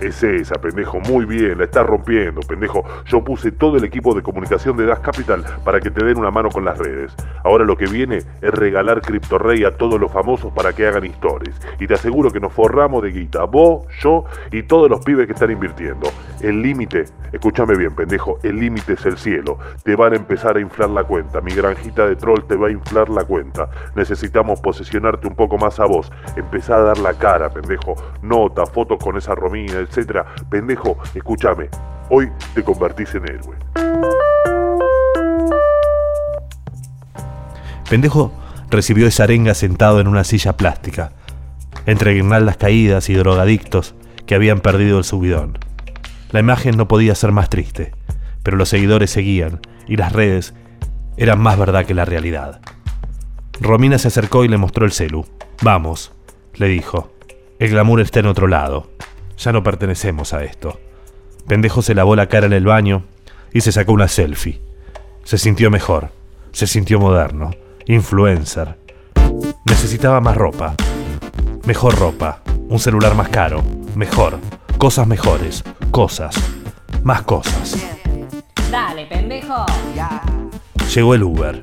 Es 0.03 0.21
esa, 0.21 0.55
pendejo, 0.55 0.99
muy 0.99 1.23
bien, 1.23 1.57
la 1.57 1.63
estás 1.63 1.85
rompiendo, 1.85 2.41
pendejo. 2.41 2.83
Yo 3.05 3.23
puse 3.23 3.53
todo 3.53 3.77
el 3.77 3.85
equipo 3.85 4.13
de 4.13 4.21
comunicación 4.21 4.75
de 4.75 4.85
Das 4.85 4.99
Capital 4.99 5.45
para 5.63 5.79
que 5.79 5.91
te 5.91 6.03
den 6.03 6.17
una 6.17 6.29
mano 6.29 6.49
con 6.49 6.65
las 6.65 6.77
redes. 6.77 7.15
Ahora 7.45 7.63
lo 7.63 7.77
que 7.77 7.85
viene 7.85 8.17
es 8.17 8.51
regalar 8.51 9.01
Crypto 9.01 9.37
Rey 9.37 9.63
a 9.63 9.77
todos 9.77 10.01
los 10.01 10.11
famosos 10.11 10.51
para 10.51 10.73
que 10.73 10.85
hagan 10.85 11.05
historias. 11.05 11.57
Y 11.79 11.87
te 11.87 11.93
aseguro 11.93 12.31
que 12.31 12.41
nos 12.41 12.51
forramos 12.51 13.01
de 13.01 13.11
guita, 13.11 13.45
vos, 13.45 13.85
yo 14.01 14.25
y 14.51 14.63
todos 14.63 14.89
los 14.89 14.99
pibes 15.05 15.25
que 15.25 15.31
están 15.31 15.51
invirtiendo. 15.51 16.09
El 16.41 16.61
límite, 16.61 17.05
escúchame 17.31 17.77
bien, 17.77 17.95
pendejo, 17.95 18.39
el 18.43 18.59
límite 18.59 18.93
es 18.93 19.05
el 19.05 19.17
cielo. 19.17 19.57
Te 19.85 19.95
van 19.95 20.11
a 20.11 20.17
empezar 20.17 20.57
a 20.57 20.59
inflar 20.59 20.89
la 20.89 21.05
cuenta. 21.05 21.39
Mi 21.39 21.53
granjita 21.53 22.05
de 22.05 22.17
troll 22.17 22.43
te 22.45 22.57
va 22.57 22.67
a 22.67 22.71
inflar 22.71 23.07
la 23.07 23.23
cuenta. 23.23 23.69
Necesitamos 23.95 24.59
posesionarte 24.59 25.29
un 25.29 25.35
poco 25.35 25.57
más 25.57 25.79
a 25.79 25.85
vos. 25.85 26.11
Empezá 26.35 26.75
a 26.75 26.81
dar 26.81 26.97
la 26.97 27.13
cara, 27.13 27.49
pendejo. 27.49 27.95
Nota, 28.21 28.65
fotos 28.65 29.01
con 29.01 29.15
esa 29.15 29.33
romina, 29.33 29.79
Pendejo, 30.49 30.97
escúchame. 31.13 31.69
Hoy 32.09 32.29
te 32.53 32.63
convertís 32.63 33.13
en 33.15 33.29
héroe. 33.29 33.55
Pendejo 37.89 38.33
recibió 38.71 39.05
esa 39.05 39.25
arenga 39.25 39.53
sentado 39.53 39.99
en 39.99 40.07
una 40.07 40.23
silla 40.23 40.57
plástica, 40.57 41.11
entre 41.85 42.13
guirnaldas 42.13 42.57
caídas 42.57 43.09
y 43.09 43.13
drogadictos 43.13 43.93
que 44.25 44.35
habían 44.35 44.61
perdido 44.61 44.97
el 44.97 45.03
subidón. 45.03 45.59
La 46.31 46.39
imagen 46.39 46.75
no 46.75 46.87
podía 46.87 47.13
ser 47.13 47.31
más 47.31 47.49
triste, 47.49 47.93
pero 48.41 48.57
los 48.57 48.69
seguidores 48.69 49.11
seguían 49.11 49.59
y 49.87 49.97
las 49.97 50.11
redes 50.11 50.55
eran 51.17 51.39
más 51.39 51.59
verdad 51.59 51.85
que 51.85 51.93
la 51.93 52.05
realidad. 52.05 52.61
Romina 53.61 53.99
se 53.99 54.07
acercó 54.07 54.43
y 54.43 54.47
le 54.47 54.57
mostró 54.57 54.85
el 54.85 54.91
celu. 54.91 55.25
Vamos, 55.61 56.11
le 56.55 56.67
dijo. 56.67 57.13
El 57.59 57.69
glamour 57.69 58.01
está 58.01 58.21
en 58.21 58.25
otro 58.25 58.47
lado. 58.47 58.89
Ya 59.37 59.51
no 59.51 59.63
pertenecemos 59.63 60.33
a 60.33 60.43
esto. 60.43 60.79
Pendejo 61.47 61.81
se 61.81 61.95
lavó 61.95 62.15
la 62.15 62.27
cara 62.27 62.45
en 62.45 62.53
el 62.53 62.65
baño 62.65 63.03
y 63.51 63.61
se 63.61 63.71
sacó 63.71 63.93
una 63.93 64.07
selfie. 64.07 64.61
Se 65.23 65.37
sintió 65.37 65.69
mejor, 65.69 66.09
se 66.51 66.67
sintió 66.67 66.99
moderno, 66.99 67.51
influencer. 67.85 68.77
Necesitaba 69.65 70.21
más 70.21 70.37
ropa. 70.37 70.75
Mejor 71.65 71.97
ropa, 71.97 72.41
un 72.67 72.79
celular 72.79 73.15
más 73.15 73.29
caro, 73.29 73.63
mejor, 73.95 74.39
cosas 74.77 75.07
mejores, 75.07 75.63
cosas, 75.91 76.35
más 77.03 77.21
cosas. 77.21 77.77
Dale, 78.69 79.05
pendejo. 79.05 79.65
Llegó 80.93 81.15
el 81.15 81.23
Uber. 81.23 81.61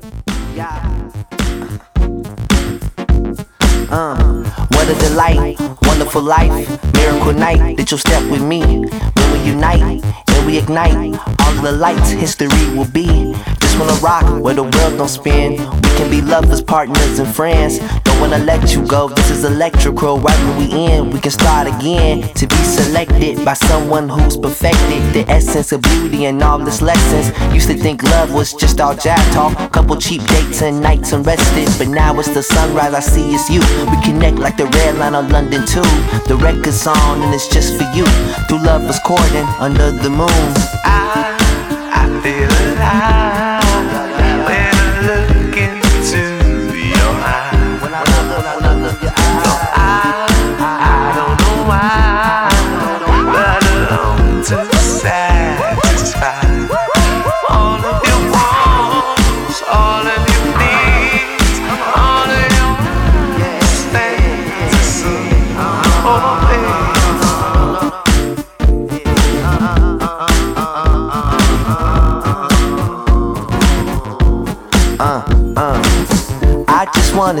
Uh, 3.91 4.40
what 4.71 4.89
a 4.89 4.95
delight, 4.99 5.59
wonderful 5.83 6.21
life, 6.21 6.67
miracle 6.93 7.33
night 7.33 7.77
that 7.77 7.89
you'll 7.91 7.97
step 7.97 8.23
with 8.31 8.41
me. 8.41 8.61
When 8.61 9.31
we 9.33 9.39
unite 9.45 10.03
and 10.03 10.45
we 10.45 10.57
ignite, 10.57 11.19
all 11.39 11.61
the 11.61 11.71
lights 11.71 12.09
history 12.09 12.49
will 12.75 12.89
be. 12.91 13.35
Just 13.71 13.79
wanna 13.79 14.01
rock 14.01 14.43
where 14.43 14.53
the 14.53 14.63
world 14.63 14.97
don't 14.97 15.07
spin. 15.07 15.51
We 15.51 15.89
can 15.95 16.09
be 16.09 16.19
lovers, 16.19 16.61
partners, 16.61 17.19
and 17.19 17.33
friends. 17.33 17.79
Don't 18.03 18.19
wanna 18.19 18.39
let 18.39 18.73
you 18.73 18.85
go. 18.85 19.07
This 19.07 19.31
is 19.31 19.45
electrical. 19.45 20.19
Right 20.19 20.37
when 20.43 20.57
we 20.57 20.73
end, 20.73 21.13
we 21.13 21.21
can 21.21 21.31
start 21.31 21.69
again. 21.69 22.21
To 22.33 22.47
be 22.47 22.55
selected 22.65 23.45
by 23.45 23.53
someone 23.53 24.09
who's 24.09 24.35
perfected 24.35 25.01
the 25.13 25.23
essence 25.31 25.71
of 25.71 25.83
beauty 25.83 26.25
and 26.25 26.43
all 26.43 26.67
its 26.67 26.81
lessons. 26.81 27.31
Used 27.53 27.69
to 27.69 27.77
think 27.77 28.03
love 28.03 28.33
was 28.33 28.51
just 28.53 28.81
all 28.81 28.93
jack 28.93 29.23
talk, 29.31 29.55
couple 29.71 29.95
cheap 29.95 30.21
dates 30.27 30.61
and 30.61 30.81
nights 30.81 31.13
unrested. 31.13 31.69
But 31.77 31.87
now 31.87 32.19
it's 32.19 32.27
the 32.27 32.43
sunrise. 32.43 32.93
I 32.93 32.99
see 32.99 33.33
it's 33.33 33.49
you. 33.49 33.61
We 33.89 34.03
connect 34.03 34.37
like 34.37 34.57
the 34.57 34.65
red 34.65 34.97
line 34.97 35.15
on 35.15 35.29
London 35.29 35.65
too. 35.65 35.87
The 36.27 36.35
record's 36.35 36.85
on 36.85 37.21
and 37.21 37.33
it's 37.33 37.47
just 37.47 37.77
for 37.77 37.89
you. 37.95 38.05
Through 38.49 38.65
lovers 38.65 38.99
courting 39.05 39.47
under 39.59 39.91
the 39.91 40.09
moon. 40.09 40.51
I, 40.83 41.37
I 41.93 42.21
feel 42.21 42.73
alive 42.73 43.20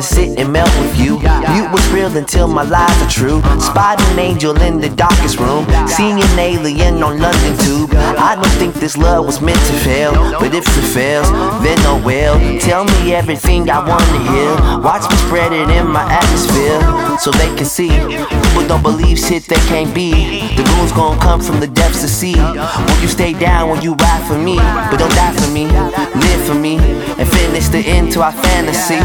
sit 0.01 0.37
and 0.39 0.51
melt 0.51 0.69
with 0.79 0.97
you. 0.99 1.19
You 1.55 1.69
was 1.71 1.87
real 1.89 2.15
until 2.17 2.47
my 2.47 2.63
lies 2.63 3.01
are 3.01 3.09
true. 3.09 3.41
Spotting 3.59 4.05
an 4.13 4.19
angel 4.19 4.59
in 4.61 4.79
the 4.79 4.89
darkest 4.89 5.39
room. 5.39 5.65
Seeing 5.87 6.21
an 6.21 6.39
alien 6.39 7.03
on 7.03 7.19
London 7.19 7.57
Tube. 7.59 7.91
I 7.93 8.35
don't 8.35 8.55
think 8.59 8.73
this 8.75 8.97
love 8.97 9.25
was 9.25 9.41
meant 9.41 9.59
to 9.59 9.73
fail. 9.85 10.13
But 10.39 10.53
if 10.53 10.65
it 10.65 10.87
fails, 10.93 11.29
then 11.63 11.77
oh 11.85 12.01
well. 12.03 12.37
Tell 12.59 12.85
me 12.85 13.13
everything 13.13 13.69
I 13.69 13.79
wanna 13.79 14.19
hear. 14.31 14.81
Watch 14.81 15.09
me 15.09 15.17
spread 15.27 15.51
it 15.53 15.69
in 15.69 15.87
my 15.87 16.05
atmosphere. 16.11 16.79
So 17.19 17.31
they 17.31 17.53
can 17.55 17.65
see. 17.65 17.89
People 17.89 18.67
don't 18.67 18.83
believe 18.83 19.19
shit 19.19 19.43
they 19.45 19.61
can't 19.71 19.93
be. 19.93 20.11
The 20.55 20.63
rules 20.77 20.91
gon' 20.91 21.19
come 21.19 21.41
from 21.41 21.59
the 21.59 21.67
depths 21.67 22.03
of 22.03 22.09
sea. 22.09 22.35
Will 22.35 23.01
you 23.01 23.07
stay 23.07 23.33
down 23.33 23.69
when 23.69 23.81
you 23.81 23.93
ride 23.93 24.23
for 24.27 24.37
me? 24.37 24.55
But 24.55 24.97
don't 24.97 25.13
die 25.13 25.33
for 25.33 25.51
me. 25.51 25.65
Live 25.67 26.41
for 26.47 26.55
me. 26.55 26.77
And 27.51 27.61
finish 27.61 27.83
the 27.83 27.89
end 27.89 28.11
to 28.13 28.21
our 28.21 28.31
fantasy. 28.31 28.95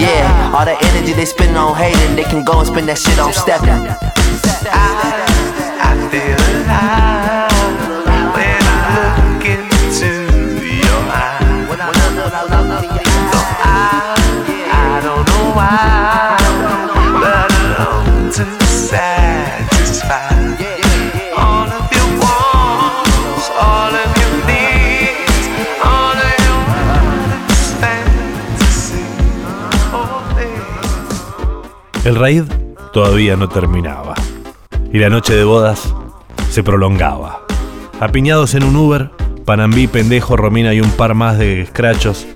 Yeah, 0.00 0.52
all 0.54 0.64
the 0.64 0.76
energy 0.86 1.12
they 1.12 1.26
spend 1.26 1.56
on 1.56 1.76
hating, 1.76 2.16
they 2.16 2.24
can 2.24 2.42
go 2.42 2.60
and 2.60 2.66
spend 2.66 2.88
that 2.88 2.96
shit 2.96 3.18
on 3.18 3.32
stepping. 3.34 3.68
I, 4.72 5.26
I 5.82 6.08
feel 6.10 6.62
alive 6.62 7.37
El 32.08 32.16
raid 32.16 32.44
todavía 32.94 33.36
no 33.36 33.50
terminaba. 33.50 34.14
Y 34.90 34.98
la 34.98 35.10
noche 35.10 35.34
de 35.34 35.44
bodas 35.44 35.92
se 36.50 36.62
prolongaba. 36.62 37.42
Apiñados 38.00 38.54
en 38.54 38.64
un 38.64 38.76
Uber, 38.76 39.10
Panambí, 39.44 39.88
Pendejo, 39.88 40.34
Romina 40.34 40.72
y 40.72 40.80
un 40.80 40.90
par 40.92 41.14
más 41.14 41.36
de 41.36 41.60
escrachos 41.60 42.26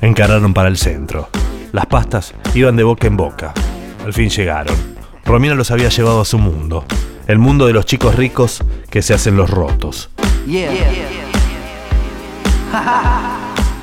encararon 0.00 0.54
para 0.54 0.68
el 0.68 0.76
centro. 0.76 1.28
Las 1.72 1.86
pastas 1.86 2.34
iban 2.54 2.76
de 2.76 2.84
boca 2.84 3.08
en 3.08 3.16
boca. 3.16 3.52
Al 4.04 4.12
fin 4.12 4.30
llegaron. 4.30 4.76
Romina 5.24 5.56
los 5.56 5.72
había 5.72 5.88
llevado 5.88 6.20
a 6.20 6.24
su 6.24 6.38
mundo, 6.38 6.84
el 7.26 7.40
mundo 7.40 7.66
de 7.66 7.72
los 7.72 7.84
chicos 7.84 8.14
ricos 8.14 8.62
que 8.90 9.02
se 9.02 9.12
hacen 9.12 9.36
los 9.36 9.50
rotos. 9.50 10.08
Yeah. 10.46 10.70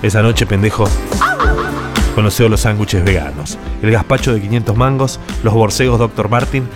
Esa 0.02 0.22
noche, 0.22 0.46
pendejo, 0.46 0.86
conoció 2.14 2.50
los 2.50 2.62
sándwiches 2.62 3.04
veganos, 3.04 3.58
el 3.82 3.92
gazpacho 3.92 4.34
de 4.34 4.42
500 4.42 4.76
mangos, 4.78 5.20
los 5.44 5.54
borcegos 5.54 6.00
Dr. 6.00 6.30
Martin, 6.30 6.68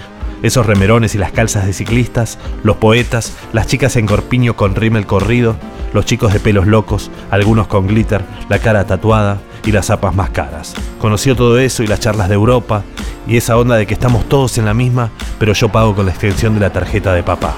esos 0.43 0.65
remerones 0.65 1.15
y 1.15 1.17
las 1.17 1.31
calzas 1.31 1.65
de 1.65 1.73
ciclistas, 1.73 2.37
los 2.63 2.77
poetas, 2.77 3.33
las 3.53 3.67
chicas 3.67 3.95
en 3.95 4.05
corpiño 4.05 4.55
con 4.55 4.75
rímel 4.75 5.05
corrido, 5.05 5.55
los 5.93 6.05
chicos 6.05 6.33
de 6.33 6.39
pelos 6.39 6.67
locos, 6.67 7.09
algunos 7.31 7.67
con 7.67 7.87
glitter, 7.87 8.23
la 8.49 8.59
cara 8.59 8.85
tatuada 8.85 9.39
y 9.65 9.71
las 9.71 9.87
zapas 9.87 10.15
más 10.15 10.29
caras. 10.29 10.75
Conoció 10.99 11.35
todo 11.35 11.57
eso 11.59 11.83
y 11.83 11.87
las 11.87 11.99
charlas 11.99 12.29
de 12.29 12.35
Europa 12.35 12.83
y 13.27 13.37
esa 13.37 13.57
onda 13.57 13.75
de 13.75 13.85
que 13.87 13.93
estamos 13.93 14.27
todos 14.29 14.57
en 14.57 14.65
la 14.65 14.73
misma, 14.73 15.09
pero 15.39 15.53
yo 15.53 15.69
pago 15.69 15.95
con 15.95 16.05
la 16.05 16.11
extensión 16.11 16.53
de 16.53 16.61
la 16.61 16.71
tarjeta 16.71 17.13
de 17.13 17.23
papá. 17.23 17.55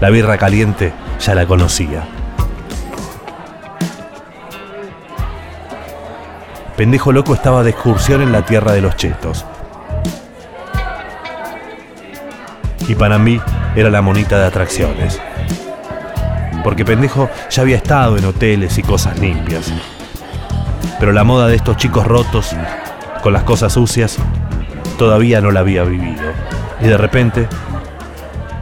La 0.00 0.10
birra 0.10 0.38
caliente 0.38 0.92
ya 1.20 1.34
la 1.34 1.46
conocía. 1.46 2.21
Pendejo 6.76 7.12
loco 7.12 7.34
estaba 7.34 7.62
de 7.62 7.70
excursión 7.70 8.22
en 8.22 8.32
la 8.32 8.44
tierra 8.46 8.72
de 8.72 8.80
los 8.80 8.96
chetos. 8.96 9.44
Y 12.88 12.94
para 12.94 13.18
mí 13.18 13.40
era 13.76 13.90
la 13.90 14.00
monita 14.00 14.38
de 14.38 14.46
atracciones. 14.46 15.20
Porque 16.64 16.84
pendejo 16.84 17.28
ya 17.50 17.62
había 17.62 17.76
estado 17.76 18.16
en 18.16 18.24
hoteles 18.24 18.78
y 18.78 18.82
cosas 18.82 19.18
limpias. 19.18 19.72
Pero 20.98 21.12
la 21.12 21.24
moda 21.24 21.46
de 21.46 21.56
estos 21.56 21.76
chicos 21.76 22.06
rotos, 22.06 22.56
con 23.22 23.32
las 23.32 23.42
cosas 23.42 23.72
sucias, 23.74 24.16
todavía 24.98 25.40
no 25.40 25.50
la 25.50 25.60
había 25.60 25.84
vivido. 25.84 26.22
Y 26.80 26.86
de 26.86 26.96
repente, 26.96 27.48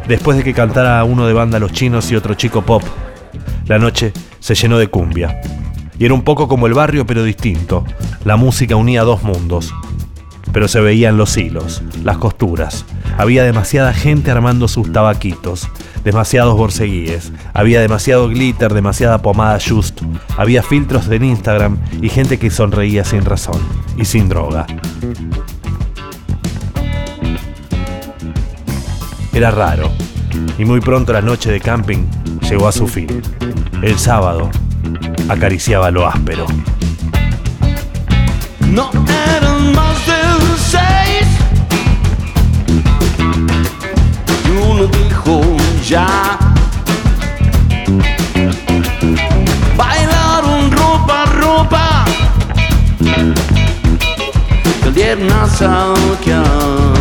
después 0.09 0.37
de 0.37 0.45
que 0.45 0.53
cantara 0.53 1.05
uno 1.05 1.27
de 1.27 1.33
banda 1.33 1.59
Los 1.59 1.73
Chinos 1.73 2.11
y 2.11 2.17
otro 2.17 2.35
chico 2.35 2.63
pop, 2.63 2.83
la 3.67 3.79
noche 3.79 4.13
se 4.41 4.55
llenó 4.55 4.79
de 4.79 4.89
cumbia. 4.89 5.41
Y 6.01 6.07
era 6.07 6.15
un 6.15 6.23
poco 6.23 6.49
como 6.49 6.67
el 6.67 6.73
barrio, 6.73 7.07
pero 7.07 7.23
distinto. 7.23 7.85
La 8.25 8.39
música 8.39 8.75
unía 8.75 9.03
dos 9.03 9.23
mundos. 9.23 9.75
Pero 10.51 10.67
se 10.67 10.81
veían 10.81 11.19
los 11.19 11.37
hilos, 11.37 11.83
las 12.03 12.17
costuras. 12.17 12.87
Había 13.19 13.45
demasiada 13.45 13.93
gente 13.93 14.31
armando 14.31 14.67
sus 14.67 14.91
tabaquitos, 14.91 15.69
demasiados 16.03 16.57
borceguíes. 16.57 17.33
Había 17.53 17.83
demasiado 17.83 18.29
glitter, 18.29 18.73
demasiada 18.73 19.21
pomada 19.21 19.59
just. 19.61 20.01
Había 20.39 20.63
filtros 20.63 21.07
en 21.11 21.23
Instagram 21.23 21.77
y 22.01 22.09
gente 22.09 22.39
que 22.39 22.49
sonreía 22.49 23.05
sin 23.05 23.27
razón 23.27 23.61
y 23.99 24.07
sin 24.07 24.31
droga. 24.31 24.67
Era 29.35 29.51
raro. 29.51 29.91
Y 30.59 30.65
muy 30.65 30.81
pronto 30.81 31.13
la 31.13 31.21
noche 31.21 31.53
de 31.53 31.61
camping 31.61 32.07
llegó 32.49 32.69
a 32.69 32.73
su 32.73 32.87
fin. 32.89 33.21
El 33.83 33.99
sábado 33.99 34.51
acariciaba 35.29 35.91
lo 35.91 36.07
áspero. 36.07 36.47
No 38.61 38.91
eran 39.37 39.73
más 39.75 40.07
de 40.07 40.21
seis. 40.59 41.27
Y 44.47 44.51
uno 44.51 44.87
dijo 44.87 45.57
ya. 45.87 46.39
Bailaron 49.77 50.71
ropa, 50.71 51.25
ropa. 51.27 52.05
Salieron 54.83 55.33
a 55.33 55.47
salquear. 55.49 57.00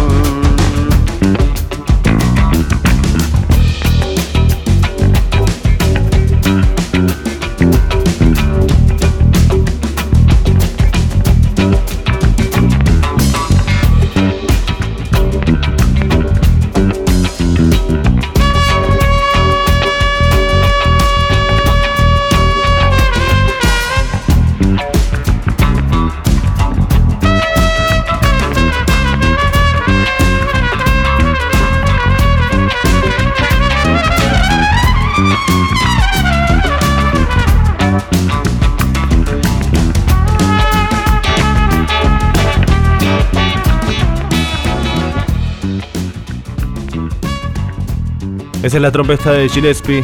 Esa 48.62 48.76
es 48.76 48.82
la 48.82 48.92
trompeta 48.92 49.32
de 49.32 49.48
Gillespie 49.48 50.04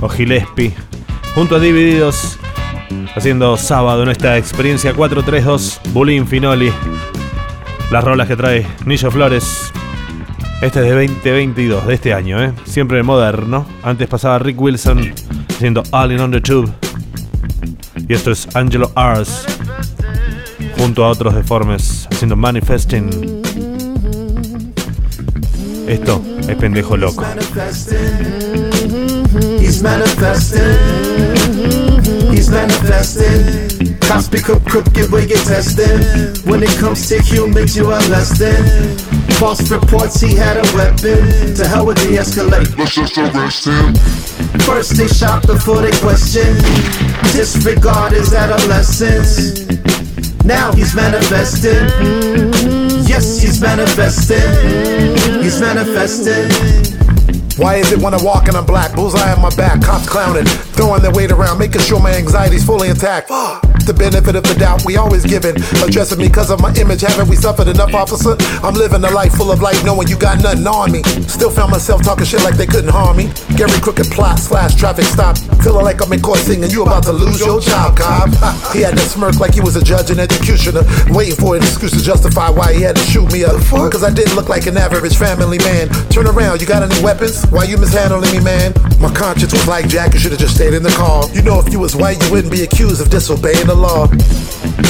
o 0.00 0.08
Gillespie, 0.10 0.74
junto 1.34 1.56
a 1.56 1.58
Divididos, 1.58 2.38
haciendo 3.16 3.56
sábado 3.56 4.02
en 4.02 4.10
esta 4.10 4.36
experiencia 4.36 4.92
432 4.92 5.80
Bulín 5.94 6.26
Finoli. 6.26 6.70
Las 7.90 8.04
rolas 8.04 8.28
que 8.28 8.36
trae 8.36 8.66
Nillo 8.84 9.10
Flores. 9.10 9.72
Este 10.60 10.80
es 10.80 10.94
de 10.94 11.06
2022, 11.06 11.86
de 11.86 11.94
este 11.94 12.12
año, 12.12 12.42
¿eh? 12.42 12.52
siempre 12.64 13.02
moderno. 13.02 13.66
Antes 13.82 14.06
pasaba 14.06 14.38
Rick 14.38 14.60
Wilson 14.60 15.14
haciendo 15.48 15.82
All 15.90 16.12
in 16.12 16.20
on 16.20 16.30
the 16.30 16.42
Tube. 16.42 16.70
Y 18.06 18.12
esto 18.12 18.32
es 18.32 18.54
Angelo 18.54 18.92
Ars, 18.94 19.46
junto 20.76 21.06
a 21.06 21.08
otros 21.08 21.34
deformes, 21.34 22.06
haciendo 22.10 22.36
Manifesting. 22.36 23.42
Esto 25.88 26.22
es 26.48 26.56
pendejo 26.56 26.96
loco. 26.96 27.24
He's 29.60 29.82
manifesting. 29.82 30.62
He's 32.30 32.50
manifesting. 32.50 33.98
Cops 34.00 34.28
pick 34.28 34.48
up 34.50 34.64
crooked 34.64 35.10
where 35.10 35.24
you're 35.26 35.38
testing. 35.38 35.98
When 36.50 36.62
it 36.62 36.76
comes 36.78 37.08
to 37.08 37.20
humans, 37.22 37.76
you 37.76 37.86
are 37.90 38.02
less 38.08 38.38
than. 38.38 38.98
False 39.38 39.70
reports 39.70 40.20
he 40.20 40.34
had 40.34 40.56
a 40.56 40.76
weapon. 40.76 41.54
To 41.56 41.66
hell 41.66 41.86
with 41.86 41.98
the 41.98 42.16
escalate. 42.16 42.76
Let's 42.78 42.94
just 42.94 43.16
arrest 43.18 43.66
him. 43.66 43.94
First 44.60 44.96
they 44.96 45.08
shot 45.08 45.46
before 45.46 45.80
they 45.80 45.92
question. 45.98 46.54
Disregard 47.32 48.12
his 48.12 48.32
adolescence. 48.34 49.64
Now 50.44 50.72
he's 50.72 50.94
manifesting. 50.94 51.88
Yes, 53.08 53.40
he's 53.40 53.60
manifesting. 53.60 54.38
He's 55.42 55.58
manifesting. 55.58 56.50
Why 57.56 57.76
is 57.76 57.92
it 57.92 57.98
when 57.98 58.12
I 58.12 58.22
walk 58.22 58.48
and 58.48 58.56
I'm 58.56 58.66
black? 58.66 58.94
Bullseye 58.94 59.32
on 59.32 59.40
my 59.40 59.54
back, 59.56 59.80
cops 59.82 60.08
clowning, 60.08 60.44
throwing 60.44 61.00
their 61.00 61.12
weight 61.12 61.30
around, 61.32 61.58
making 61.58 61.80
sure 61.80 62.00
my 62.00 62.12
anxiety's 62.12 62.64
fully 62.64 62.88
intact. 62.88 63.28
Fuck. 63.28 63.73
The 63.84 63.92
benefit 63.92 64.34
of 64.34 64.44
the 64.44 64.54
doubt 64.54 64.82
we 64.86 64.96
always 64.96 65.24
given. 65.26 65.56
Addressing 65.84 66.16
me 66.16 66.28
because 66.28 66.50
of 66.50 66.60
my 66.60 66.72
image, 66.80 67.02
haven't 67.02 67.28
we 67.28 67.36
suffered 67.36 67.68
enough, 67.68 67.92
officer? 67.92 68.32
I'm 68.64 68.72
living 68.72 69.04
a 69.04 69.10
life 69.10 69.36
full 69.36 69.52
of 69.52 69.60
light, 69.60 69.76
knowing 69.84 70.08
you 70.08 70.16
got 70.16 70.40
nothing 70.40 70.66
on 70.66 70.90
me. 70.90 71.02
Still 71.28 71.50
found 71.50 71.70
myself 71.70 72.02
talking 72.02 72.24
shit 72.24 72.42
like 72.42 72.56
they 72.56 72.66
couldn't 72.66 72.88
harm 72.88 73.18
me. 73.18 73.28
Gary 73.56 73.76
Crooked 73.84 74.08
plot 74.08 74.38
slash 74.38 74.74
traffic 74.74 75.04
stop. 75.04 75.36
Feeling 75.60 75.84
like 75.84 76.00
I'm 76.00 76.12
in 76.12 76.20
court 76.22 76.38
singing, 76.38 76.70
you 76.70 76.82
about 76.82 77.04
to 77.04 77.12
lose 77.12 77.40
your 77.40 77.60
job, 77.60 77.96
cop. 77.96 78.32
he 78.72 78.80
had 78.80 78.96
to 78.96 79.04
smirk 79.04 79.36
like 79.38 79.52
he 79.52 79.60
was 79.60 79.76
a 79.76 79.84
judge 79.84 80.10
and 80.10 80.18
executioner, 80.18 80.80
waiting 81.12 81.36
for 81.36 81.56
an 81.56 81.62
excuse 81.62 81.92
to 81.92 82.02
justify 82.02 82.48
why 82.48 82.72
he 82.72 82.80
had 82.80 82.96
to 82.96 83.04
shoot 83.04 83.30
me 83.32 83.44
up. 83.44 83.60
Cause 83.92 84.02
I 84.02 84.10
didn't 84.10 84.34
look 84.34 84.48
like 84.48 84.66
an 84.66 84.76
average 84.76 85.16
family 85.16 85.58
man. 85.58 85.88
Turn 86.08 86.26
around, 86.26 86.60
you 86.62 86.66
got 86.66 86.82
any 86.82 87.02
weapons? 87.04 87.44
Why 87.52 87.64
you 87.64 87.76
mishandling 87.76 88.32
me, 88.32 88.40
man? 88.40 88.72
My 89.04 89.12
conscience 89.12 89.52
was 89.52 89.68
like 89.68 89.86
Jack, 89.86 90.14
you 90.14 90.18
should've 90.18 90.38
just 90.38 90.54
stayed 90.54 90.72
in 90.72 90.82
the 90.82 90.88
car. 90.88 91.28
You 91.34 91.42
know, 91.42 91.60
if 91.60 91.70
you 91.70 91.78
was 91.78 91.94
white, 91.94 92.16
you 92.24 92.30
wouldn't 92.32 92.50
be 92.50 92.62
accused 92.62 93.02
of 93.02 93.10
disobeying 93.10 93.66
the 93.66 93.74
law. 93.74 94.06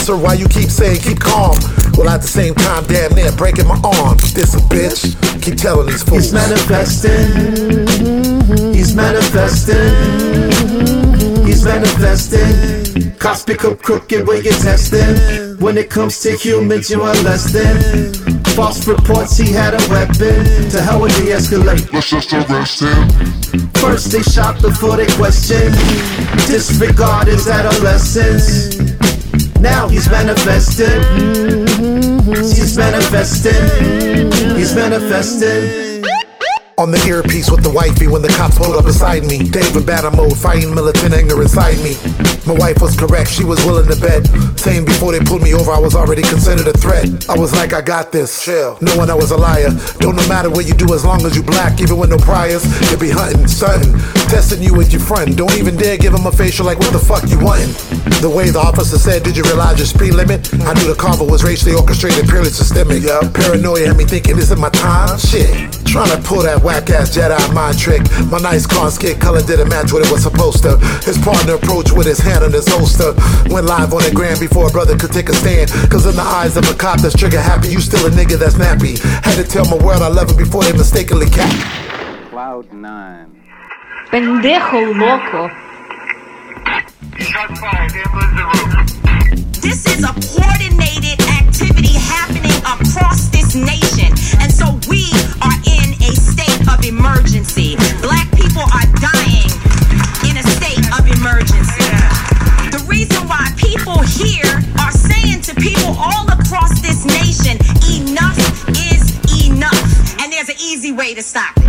Sir, 0.07 0.16
why 0.16 0.35
you 0.35 0.46
keep 0.46 0.70
saying 0.70 1.00
keep 1.00 1.18
calm? 1.18 1.59
Well, 1.98 2.09
at 2.09 2.22
the 2.22 2.29
same 2.29 2.55
time, 2.55 2.85
damn 2.87 3.12
near 3.16 3.33
breaking 3.33 3.66
my 3.66 3.74
arm. 3.83 4.16
This 4.33 4.55
a 4.55 4.59
bitch. 4.70 5.18
Keep 5.42 5.57
telling 5.57 5.88
these 5.88 6.05
fools. 6.05 6.31
He's 6.31 6.33
manifesting. 6.33 7.27
He's 8.72 8.94
manifesting. 8.94 9.83
He's 11.44 11.64
manifesting. 11.64 13.16
Cops 13.18 13.42
pick 13.42 13.64
up 13.64 13.83
crooked 13.83 14.29
where 14.29 14.40
you're 14.40 14.53
testing. 14.62 15.59
When 15.59 15.77
it 15.77 15.90
comes 15.90 16.20
to 16.20 16.37
humans, 16.37 16.88
you 16.88 17.03
are 17.03 17.16
less 17.27 17.53
than. 17.53 18.14
False 18.55 18.87
reports 18.87 19.37
he 19.37 19.50
had 19.50 19.74
a 19.74 19.83
weapon. 19.90 20.70
To 20.70 20.81
hell 20.81 21.00
with 21.03 21.16
the 21.16 21.33
escalate. 21.33 21.92
Let's 21.92 22.11
just 22.11 22.33
arrest 22.33 22.81
him. 22.81 23.34
First 23.80 24.10
they 24.12 24.22
shot 24.22 24.60
before 24.60 24.96
they 24.96 25.06
question. 25.14 25.72
Disregard 26.46 27.28
his 27.28 27.48
adolescence. 27.48 28.78
Now 29.60 29.88
he's 29.88 30.08
manifested. 30.10 31.02
He's 32.36 32.76
manifesting. 32.76 34.56
He's 34.56 34.74
manifesting. 34.74 35.93
On 36.76 36.90
the 36.90 36.98
earpiece 37.06 37.48
with 37.50 37.62
the 37.62 37.70
wifey 37.70 38.08
when 38.08 38.20
the 38.20 38.34
cops 38.34 38.58
pulled 38.58 38.74
up 38.74 38.84
beside 38.84 39.22
me. 39.22 39.38
David 39.38 39.87
Banner 39.87 40.10
mode, 40.10 40.37
fighting 40.37 40.74
militant 40.74 41.14
anger 41.14 41.40
inside 41.40 41.78
me. 41.87 41.94
My 42.50 42.58
wife 42.58 42.82
was 42.82 42.98
correct, 42.98 43.30
she 43.30 43.44
was 43.44 43.62
willing 43.64 43.87
to 43.87 43.94
bet. 44.02 44.26
Saying 44.58 44.84
before 44.84 45.12
they 45.14 45.22
pulled 45.22 45.42
me 45.42 45.54
over, 45.54 45.70
I 45.70 45.78
was 45.78 45.94
already 45.94 46.22
considered 46.22 46.66
a 46.66 46.74
threat. 46.74 47.06
I 47.30 47.38
was 47.38 47.54
like, 47.54 47.72
I 47.72 47.80
got 47.80 48.10
this. 48.10 48.42
Chill. 48.42 48.76
Knowing 48.82 49.08
I 49.08 49.14
was 49.14 49.30
a 49.30 49.37
liar. 49.37 49.70
Don't 50.02 50.16
no 50.18 50.26
matter 50.26 50.50
what 50.50 50.66
you 50.66 50.74
do 50.74 50.92
as 50.94 51.04
long 51.04 51.24
as 51.24 51.37
you 51.37 51.44
black, 51.44 51.80
even 51.80 51.96
with 51.96 52.10
no 52.10 52.18
priors. 52.18 52.66
You 52.90 52.98
be 52.98 53.10
hunting, 53.10 53.46
stunting, 53.46 53.94
testing 54.26 54.60
you 54.60 54.74
with 54.74 54.90
your 54.90 55.00
friend. 55.00 55.37
Don't 55.37 55.54
even 55.54 55.76
dare 55.76 55.96
give 55.96 56.12
him 56.12 56.26
a 56.26 56.32
facial 56.32 56.66
like, 56.66 56.80
what 56.80 56.92
the 56.92 56.98
fuck 56.98 57.22
you 57.30 57.38
wantin'? 57.38 57.70
The 58.20 58.28
way 58.28 58.50
the 58.50 58.58
officer 58.58 58.98
said, 58.98 59.22
did 59.22 59.37
you 59.37 59.44
realize 59.44 59.78
your 59.78 59.87
speed 59.87 60.14
limit? 60.14 60.52
I 60.66 60.74
knew 60.74 60.90
the 60.90 60.98
carver 60.98 61.24
was 61.24 61.44
racially 61.44 61.74
orchestrated, 61.74 62.26
purely 62.26 62.50
systemic. 62.50 63.02
Yeah. 63.04 63.22
Paranoia 63.32 63.87
had 63.87 63.96
me 63.96 64.04
thinking, 64.04 64.34
this 64.34 64.50
is 64.50 64.58
my 64.58 64.70
time? 64.70 65.18
Shit. 65.18 65.70
Trying 65.87 66.10
to 66.10 66.20
pull 66.26 66.42
that 66.42 66.63
whack 66.64 66.88
ass 66.90 67.14
Jedi 67.14 67.37
mind 67.53 67.79
trick. 67.79 68.03
My 68.33 68.38
nice 68.40 68.66
car 68.66 68.90
skin 68.90 69.20
color 69.20 69.42
didn't 69.42 69.68
match 69.68 69.92
what 69.92 70.05
it 70.05 70.11
was 70.11 70.22
supposed 70.22 70.62
to. 70.64 70.79
His 71.05 71.18
partner 71.18 71.55
approached 71.55 71.92
with 71.92 72.07
his 72.07 72.18
hand 72.18 72.42
on 72.42 72.53
his 72.53 72.66
holster. 72.66 73.12
Went 73.53 73.66
live 73.66 73.92
on 73.92 74.03
the 74.03 74.11
gram 74.12 74.40
before 74.40 74.68
a 74.68 74.70
brother 74.72 74.96
could 74.96 75.12
take 75.12 75.29
a 75.29 75.35
stand. 75.35 75.70
Cause 75.92 76.07
in 76.07 76.16
the 76.16 76.22
eyes 76.22 76.57
of 76.57 76.64
a 76.68 76.74
cop 76.74 77.00
that's 77.00 77.14
trigger 77.14 77.40
happy, 77.40 77.68
you 77.68 77.81
still 77.81 78.07
a 78.07 78.11
nigga 78.11 78.38
that's 78.38 78.55
nappy. 78.55 78.98
Had 79.22 79.37
to 79.37 79.44
tell 79.44 79.66
my 79.66 79.77
world 79.85 80.03
I 80.03 80.09
love 80.09 80.31
him 80.31 80.37
before 80.37 80.64
they 80.64 80.72
mistakenly 80.72 81.29
cap. 81.29 81.53
Cloud 82.31 82.72
nine. 82.72 83.31
Pendejo 84.09 84.96
loco. 84.96 85.50
This 89.61 89.87
is 89.87 90.05
a 90.05 90.12
coordinated 90.12 91.20
activity 91.29 91.94
happening 91.94 92.59
across 92.64 93.29
this 93.29 93.55
nation. 93.55 94.13
Stop 111.24 111.63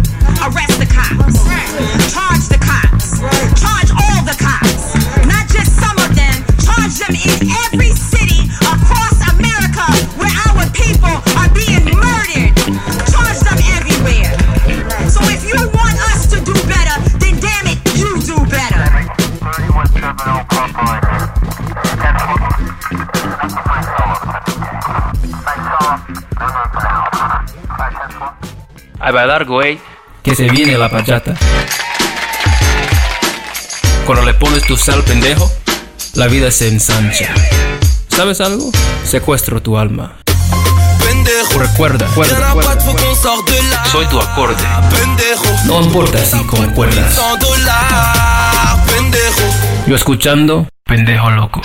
A 29.05 29.11
bailar, 29.11 29.45
güey, 29.45 29.79
que 30.23 30.33
se 30.33 30.49
viene 30.49 30.79
la 30.79 30.89
pachata. 30.89 31.35
Cuando 34.03 34.25
le 34.25 34.33
pones 34.33 34.63
tu 34.63 34.75
sal, 34.75 35.03
pendejo, 35.03 35.47
la 36.15 36.25
vida 36.25 36.49
se 36.49 36.69
ensancha. 36.69 37.31
¿Sabes 38.07 38.41
algo? 38.41 38.71
Secuestro 39.03 39.61
tu 39.61 39.77
alma. 39.77 40.15
Pendejo. 40.97 41.59
Recuerda, 41.59 42.07
recuerda. 42.07 42.79
Soy 43.91 44.07
tu 44.07 44.19
acorde. 44.19 44.63
Pendejo. 44.89 45.45
No 45.65 45.83
importa 45.83 46.25
si 46.25 46.43
concuerdas. 46.45 47.13
100 47.13 47.39
dollars. 47.41 48.91
Pendejo. 48.91 49.85
Yo 49.85 49.95
escuchando, 49.95 50.67
pendejo 50.83 51.29
loco. 51.29 51.61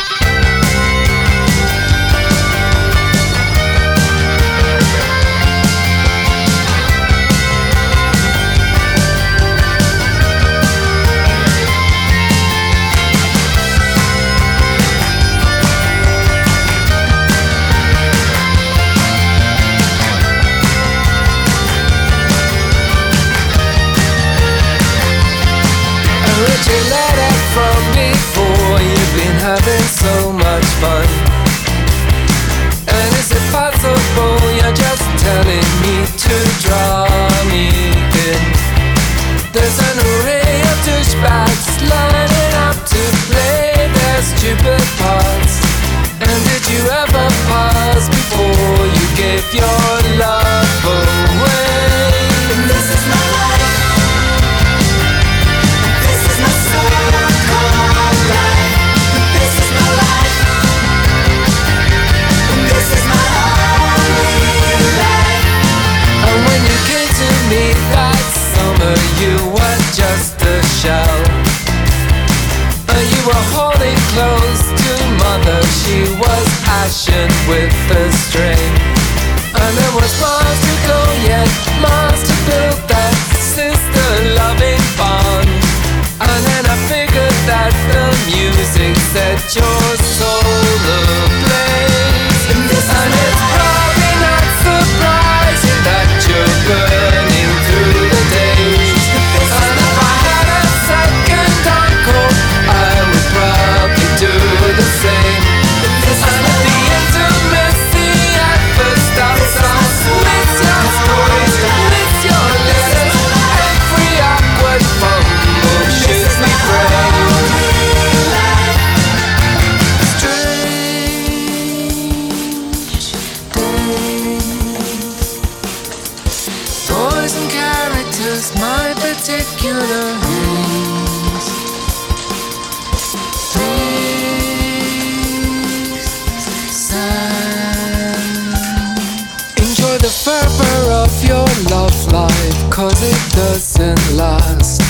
The 140.11 140.17
fervor 140.31 140.91
of 140.91 141.25
your 141.25 141.47
love 141.71 142.13
life, 142.13 142.71
cause 142.71 143.01
it 143.03 143.23
doesn't 143.33 144.17
last. 144.17 144.83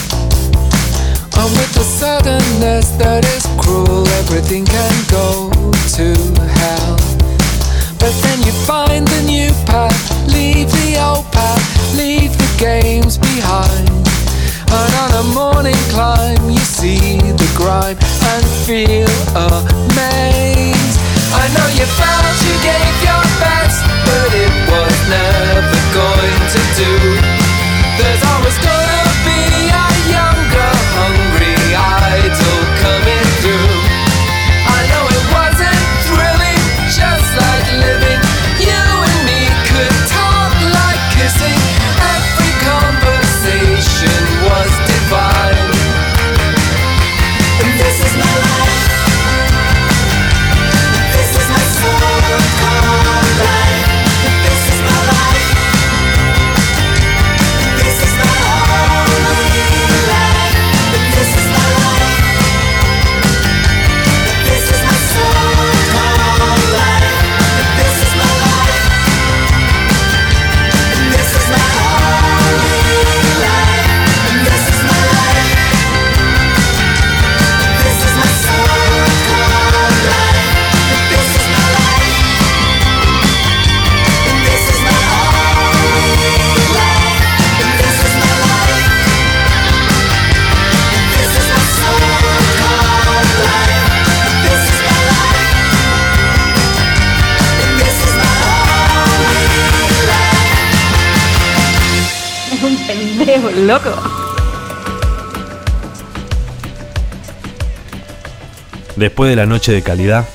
And 1.37 1.51
with 1.61 1.73
the 1.75 1.85
suddenness 1.85 2.91
that 2.97 3.25
is 3.37 3.45
cruel, 3.61 4.09
everything 4.21 4.65
can 4.65 4.97
go 5.13 5.51
to 5.97 6.09
hell. 6.57 6.97
But 8.01 8.15
then 8.25 8.39
you 8.49 8.53
find 8.65 9.07
the 9.07 9.23
new 9.29 9.53
path, 9.69 10.01
leave 10.33 10.71
the 10.73 10.97
old 10.97 11.27
path, 11.33 11.65
leave 11.97 12.33
the 12.33 12.51
games 12.57 13.19
behind. 13.19 13.91
And 14.73 14.93
on 15.05 15.11
a 15.21 15.25
morning 15.37 15.81
climb, 15.93 16.49
you 16.49 16.65
see 16.65 17.19
the 17.21 17.51
grime 17.57 17.99
and 18.01 18.45
feel 18.65 19.13
amazed. 19.37 20.97
I 21.37 21.45
know 21.53 21.69
you 21.77 21.85
felt 22.01 22.37
you 22.49 22.57
gave 22.65 22.97
your 23.05 23.25
best, 23.45 23.85
but 24.11 24.33
it 24.35 24.53
was 24.73 24.97
never 25.09 25.81
going 25.95 26.43
to 26.55 26.63
do. 26.83 26.93
There's 27.99 28.40
loco. 103.67 103.91
Después 108.97 109.31
de 109.31 109.37
la 109.37 109.47
noche 109.47 109.73
de 109.73 109.83
calidad, 109.83 110.29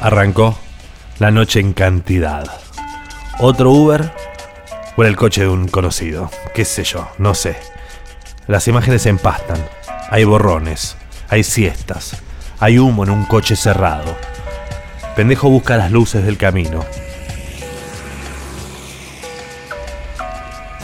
arrancó 0.00 0.58
la 1.18 1.30
noche 1.30 1.60
en 1.60 1.72
cantidad. 1.72 2.44
Otro 3.38 3.70
Uber 3.70 4.12
era 4.96 5.08
el 5.08 5.16
coche 5.16 5.42
de 5.42 5.48
un 5.48 5.68
conocido. 5.68 6.30
Qué 6.54 6.64
sé 6.64 6.84
yo, 6.84 7.08
no 7.18 7.34
sé. 7.34 7.56
Las 8.46 8.68
imágenes 8.68 9.02
se 9.02 9.08
empastan. 9.08 9.58
Hay 10.10 10.24
borrones, 10.24 10.96
hay 11.28 11.42
siestas, 11.42 12.22
hay 12.60 12.78
humo 12.78 13.04
en 13.04 13.10
un 13.10 13.24
coche 13.24 13.56
cerrado. 13.56 14.14
Pendejo 15.16 15.48
busca 15.48 15.76
las 15.76 15.90
luces 15.90 16.24
del 16.24 16.36
camino. 16.36 16.84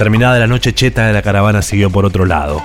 Terminada 0.00 0.38
la 0.38 0.46
noche 0.46 0.72
cheta 0.72 1.12
la 1.12 1.20
caravana 1.20 1.60
siguió 1.60 1.90
por 1.90 2.06
otro 2.06 2.24
lado. 2.24 2.62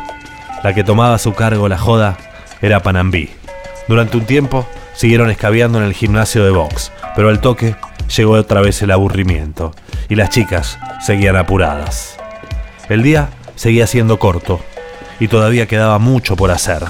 La 0.64 0.74
que 0.74 0.86
tomaba 0.86 1.16
a 1.16 1.20
su 1.20 1.34
cargo 1.34 1.68
la 1.68 1.78
joda 1.78 2.16
era 2.62 2.80
Panambí. 2.80 3.30
Durante 3.90 4.16
un 4.16 4.26
tiempo 4.26 4.66
siguieron 4.94 5.30
escabeando 5.30 5.78
en 5.78 5.84
el 5.84 5.92
gimnasio 5.92 6.46
de 6.46 6.52
box, 6.52 6.94
pero 7.14 7.28
al 7.28 7.42
toque 7.42 7.76
llegó 8.16 8.36
otra 8.36 8.62
vez 8.62 8.82
el 8.84 8.92
aburrimiento 8.92 9.74
y 10.08 10.16
las 10.16 10.30
chicas 10.30 10.80
seguían 11.06 11.36
apuradas. 11.36 12.16
El 12.88 13.04
día 13.04 13.28
seguía 13.58 13.86
siendo 13.86 14.18
corto 14.18 14.62
y 15.20 15.28
todavía 15.28 15.68
quedaba 15.68 16.00
mucho 16.00 16.38
por 16.38 16.52
hacer. 16.52 16.86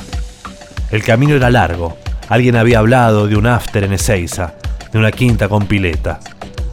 El 0.92 1.04
camino 1.04 1.34
era 1.34 1.50
largo. 1.50 1.98
Alguien 2.30 2.56
había 2.56 2.78
hablado 2.78 3.26
de 3.28 3.36
un 3.36 3.48
after 3.48 3.84
en 3.84 3.94
Ezeiza, 3.94 4.54
de 4.92 5.00
una 5.00 5.12
quinta 5.12 5.50
con 5.50 5.66
pileta. 5.66 6.20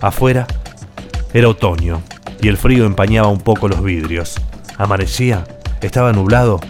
Afuera 0.03 0.47
era 1.33 1.49
otoño 1.49 2.03
y 2.43 2.49
el 2.49 2.57
frío 2.57 2.87
empañaba 2.87 3.29
un 3.29 3.39
poco 3.39 3.69
los 3.69 3.83
vidrios. 3.83 4.35
Amanecía, 4.77 5.45
estaba 5.81 6.13
nublado. 6.13 6.61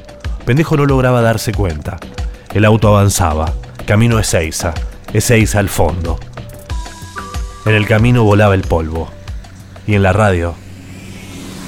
Pendejo 0.44 0.76
no 0.76 0.84
lograba 0.84 1.22
darse 1.22 1.52
cuenta. 1.52 1.96
El 2.52 2.66
auto 2.66 2.88
avanzaba, 2.88 3.54
camino 3.86 4.18
Ezeiza, 4.18 4.74
Ezeiza 5.14 5.58
al 5.58 5.70
fondo. 5.70 6.20
En 7.64 7.74
el 7.74 7.86
camino 7.86 8.22
volaba 8.22 8.54
el 8.54 8.62
polvo. 8.62 9.08
Y 9.86 9.94
en 9.94 10.02
la 10.02 10.12
radio, 10.12 10.54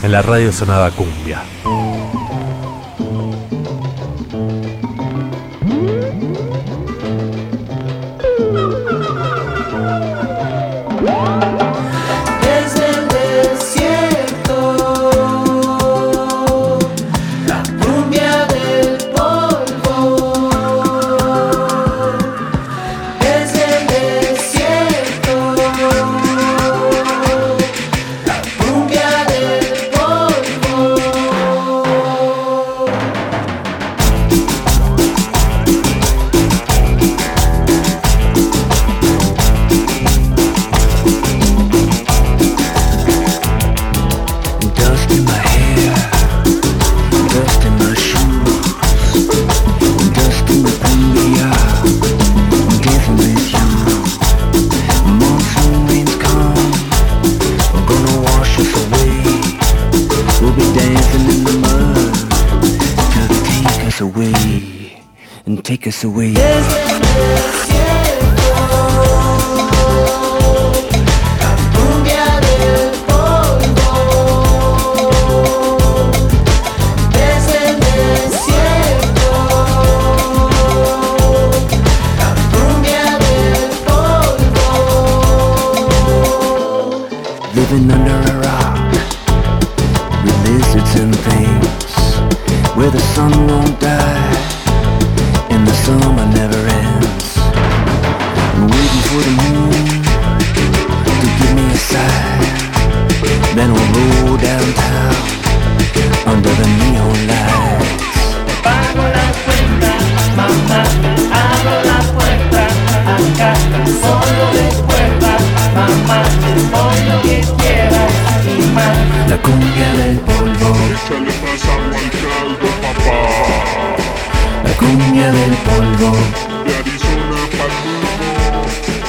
en 0.02 0.12
la 0.12 0.20
radio 0.20 0.52
sonaba 0.52 0.90
cumbia. 0.90 1.42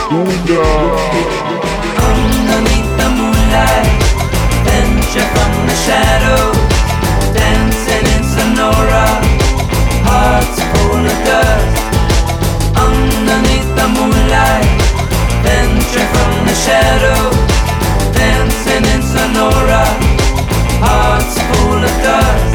Underneath 0.07 0.37
the 2.95 3.09
moonlight, 3.09 3.89
venture 4.61 5.25
from 5.33 5.51
the 5.65 5.73
shadow, 5.81 6.53
dancing 7.33 8.05
in 8.13 8.23
Sonora, 8.23 9.05
hearts 10.05 10.61
full 10.71 11.01
of 11.01 11.19
dust. 11.25 11.77
Underneath 12.77 13.69
the 13.73 13.87
moonlight, 13.97 14.77
venture 15.41 16.07
from 16.13 16.31
the 16.45 16.53
shadow, 16.53 17.33
dancing 18.13 18.85
in 18.85 19.01
Sonora, 19.01 19.89
hearts 20.85 21.35
full 21.49 21.81
of 21.83 21.95
dust. 22.03 22.54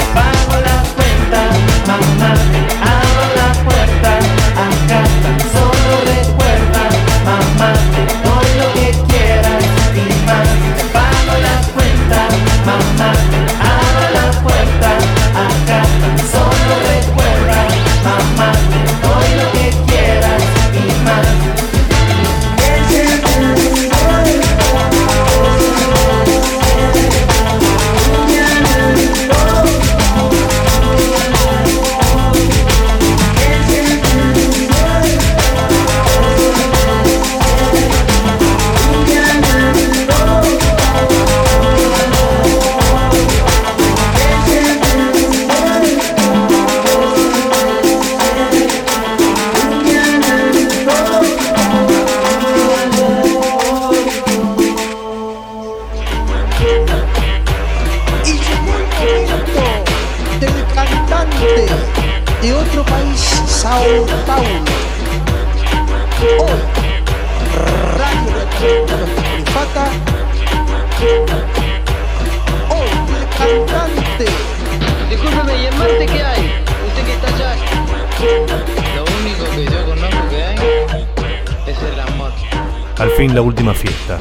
Al 83.01 83.09
fin 83.12 83.34
la 83.34 83.40
última 83.40 83.72
fiesta. 83.72 84.18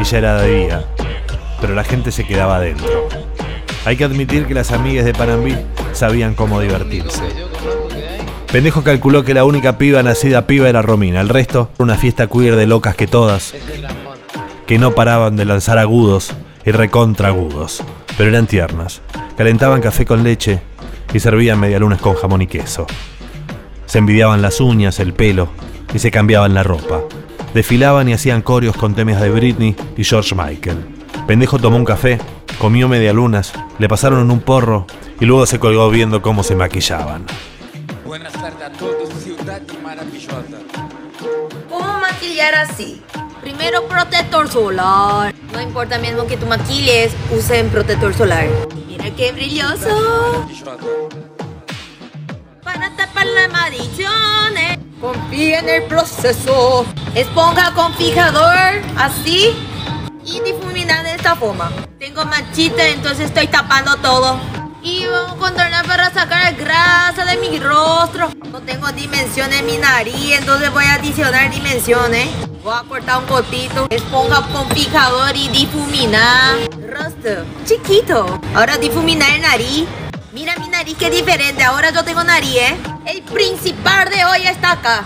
Y 0.00 0.02
ya 0.02 0.18
era 0.18 0.42
de 0.42 0.56
día, 0.56 0.84
pero 1.60 1.72
la 1.72 1.84
gente 1.84 2.10
se 2.10 2.24
quedaba 2.24 2.56
adentro. 2.56 3.08
Hay 3.84 3.96
que 3.96 4.02
admitir 4.02 4.46
que 4.46 4.54
las 4.54 4.72
amigas 4.72 5.04
de 5.04 5.14
Panambí 5.14 5.54
sabían 5.92 6.34
cómo 6.34 6.60
divertirse. 6.60 7.22
Pendejo 8.50 8.82
calculó 8.82 9.22
que 9.22 9.34
la 9.34 9.44
única 9.44 9.78
piba 9.78 10.02
nacida 10.02 10.48
piba 10.48 10.68
era 10.68 10.82
Romina, 10.82 11.20
el 11.20 11.28
resto 11.28 11.70
una 11.78 11.96
fiesta 11.96 12.26
queer 12.26 12.56
de 12.56 12.66
locas 12.66 12.96
que 12.96 13.06
todas, 13.06 13.54
que 14.66 14.78
no 14.80 14.96
paraban 14.96 15.36
de 15.36 15.44
lanzar 15.44 15.78
agudos 15.78 16.34
y 16.64 16.72
recontra 16.72 17.28
agudos, 17.28 17.84
pero 18.18 18.30
eran 18.30 18.48
tiernas. 18.48 19.00
Calentaban 19.36 19.80
café 19.80 20.04
con 20.04 20.24
leche 20.24 20.60
y 21.14 21.20
servían 21.20 21.60
medialunas 21.60 22.00
con 22.00 22.16
jamón 22.16 22.42
y 22.42 22.48
queso. 22.48 22.84
Se 23.86 23.98
envidiaban 23.98 24.42
las 24.42 24.60
uñas, 24.60 24.98
el 24.98 25.12
pelo 25.12 25.50
y 25.94 26.00
se 26.00 26.10
cambiaban 26.10 26.52
la 26.52 26.64
ropa. 26.64 27.00
Desfilaban 27.54 28.08
y 28.08 28.14
hacían 28.14 28.40
coreos 28.40 28.76
con 28.76 28.94
temas 28.94 29.20
de 29.20 29.30
Britney 29.30 29.76
y 29.96 30.04
George 30.04 30.34
Michael. 30.34 30.78
Pendejo 31.26 31.58
tomó 31.58 31.76
un 31.76 31.84
café, 31.84 32.18
comió 32.58 32.88
medialunas, 32.88 33.52
le 33.78 33.88
pasaron 33.88 34.30
un 34.30 34.40
porro 34.40 34.86
y 35.20 35.26
luego 35.26 35.44
se 35.44 35.58
colgó 35.58 35.90
viendo 35.90 36.22
cómo 36.22 36.42
se 36.42 36.56
maquillaban. 36.56 37.26
Buenas 38.06 38.32
tardes 38.32 38.62
a 38.62 38.70
todos, 38.72 39.08
ciudad 39.22 39.60
maravillosa. 39.82 40.58
¿Cómo 41.68 41.98
maquillar 42.00 42.54
así? 42.54 43.02
Primero 43.42 43.86
protector 43.86 44.48
solar. 44.48 45.34
No 45.52 45.60
importa 45.60 45.98
mismo 45.98 46.26
que 46.26 46.38
tú 46.38 46.46
maquilles, 46.46 47.12
usen 47.30 47.68
protector 47.68 48.14
solar. 48.14 48.46
Mira 48.86 49.10
qué 49.14 49.32
brilloso. 49.32 50.46
Para 52.62 52.96
tapar 52.96 53.26
las 53.26 53.52
maldiciones. 53.52 54.78
Confía 55.02 55.58
en 55.58 55.68
el 55.68 55.82
proceso. 55.88 56.86
Esponja 57.16 57.74
con 57.74 57.92
fijador, 57.94 58.80
así. 58.96 59.52
Y 60.24 60.38
difuminar 60.42 61.02
de 61.02 61.16
esta 61.16 61.34
forma. 61.34 61.72
Tengo 61.98 62.24
manchita, 62.24 62.86
entonces 62.86 63.26
estoy 63.26 63.48
tapando 63.48 63.96
todo. 63.96 64.38
Y 64.80 65.04
vamos 65.06 65.32
a 65.32 65.36
contornar 65.38 65.84
para 65.88 66.08
sacar 66.14 66.54
grasa 66.54 67.24
de 67.24 67.36
mi 67.38 67.58
rostro. 67.58 68.30
No 68.52 68.60
tengo 68.60 68.92
dimensión 68.92 69.52
en 69.52 69.66
mi 69.66 69.76
nariz, 69.76 70.38
entonces 70.38 70.72
voy 70.72 70.84
a 70.84 70.94
adicionar 70.94 71.50
dimensiones. 71.50 72.28
Voy 72.62 72.72
a 72.72 72.88
cortar 72.88 73.18
un 73.18 73.26
cortito, 73.26 73.88
esponja 73.90 74.42
con 74.52 74.70
fijador 74.70 75.34
y 75.34 75.48
difuminar. 75.48 76.58
Rostro, 76.88 77.44
chiquito. 77.64 78.40
Ahora 78.54 78.78
difuminar 78.78 79.32
el 79.32 79.42
nariz. 79.42 79.84
Mira 80.32 80.56
mi 80.56 80.68
nariz 80.68 80.96
que 80.96 81.10
diferente, 81.10 81.62
ahora 81.62 81.90
yo 81.90 82.02
tengo 82.04 82.24
nariz, 82.24 82.56
¿eh? 82.56 82.76
El 83.04 83.22
principal 83.22 84.08
de 84.08 84.24
hoy 84.24 84.46
está 84.46 84.72
acá. 84.72 85.04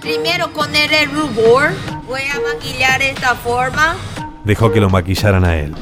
Primero 0.00 0.52
con 0.52 0.72
el 0.74 1.10
rubor, 1.10 1.72
voy 2.06 2.22
a 2.22 2.40
maquillar 2.40 3.02
esta 3.02 3.34
forma. 3.34 3.96
Dejó 4.44 4.70
que 4.70 4.80
lo 4.80 4.88
maquillaran 4.88 5.44
a 5.44 5.56
él. 5.56 5.74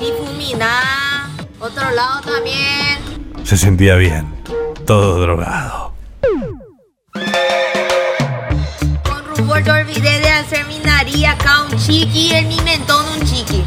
Difuminar. 0.00 1.28
Otro 1.60 1.88
lado 1.92 2.22
también. 2.22 3.44
Se 3.44 3.56
sentía 3.56 3.94
bien, 3.94 4.34
todo 4.84 5.20
drogado. 5.20 5.94
Con 9.04 9.36
rubor 9.36 9.62
yo 9.62 9.74
olvidé 9.74 10.18
de 10.18 10.28
hacer 10.28 10.66
mi 10.66 10.80
nariz 10.80 11.24
acá 11.26 11.62
un 11.62 11.78
chiqui 11.78 12.30
y 12.30 12.34
en 12.34 12.48
mi 12.48 12.60
mentón 12.62 13.06
un 13.16 13.24
chiqui. 13.24 13.64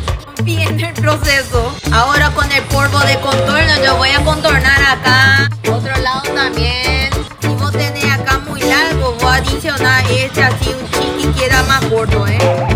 Bien 0.56 0.80
el 0.80 0.94
proceso. 0.96 1.76
Ahora 1.92 2.32
con 2.32 2.52
el 2.52 2.64
polvo 2.64 2.98
de 3.02 3.20
contorno 3.20 3.84
yo 3.86 3.96
voy 3.98 4.10
a 4.10 4.24
contornar 4.24 4.82
acá. 4.82 5.48
Otro 5.72 5.96
lado 6.02 6.24
también. 6.34 7.12
Si 7.40 7.50
vos 7.50 7.72
tenés 7.72 8.12
acá 8.12 8.40
muy 8.40 8.60
largo, 8.62 9.16
voy 9.20 9.30
a 9.30 9.36
adicionar 9.36 10.04
este 10.10 10.44
así 10.44 10.74
un 10.74 10.90
chiqui 10.90 11.40
queda 11.40 11.62
más 11.64 11.86
corto, 11.86 12.26
¿eh? 12.28 12.69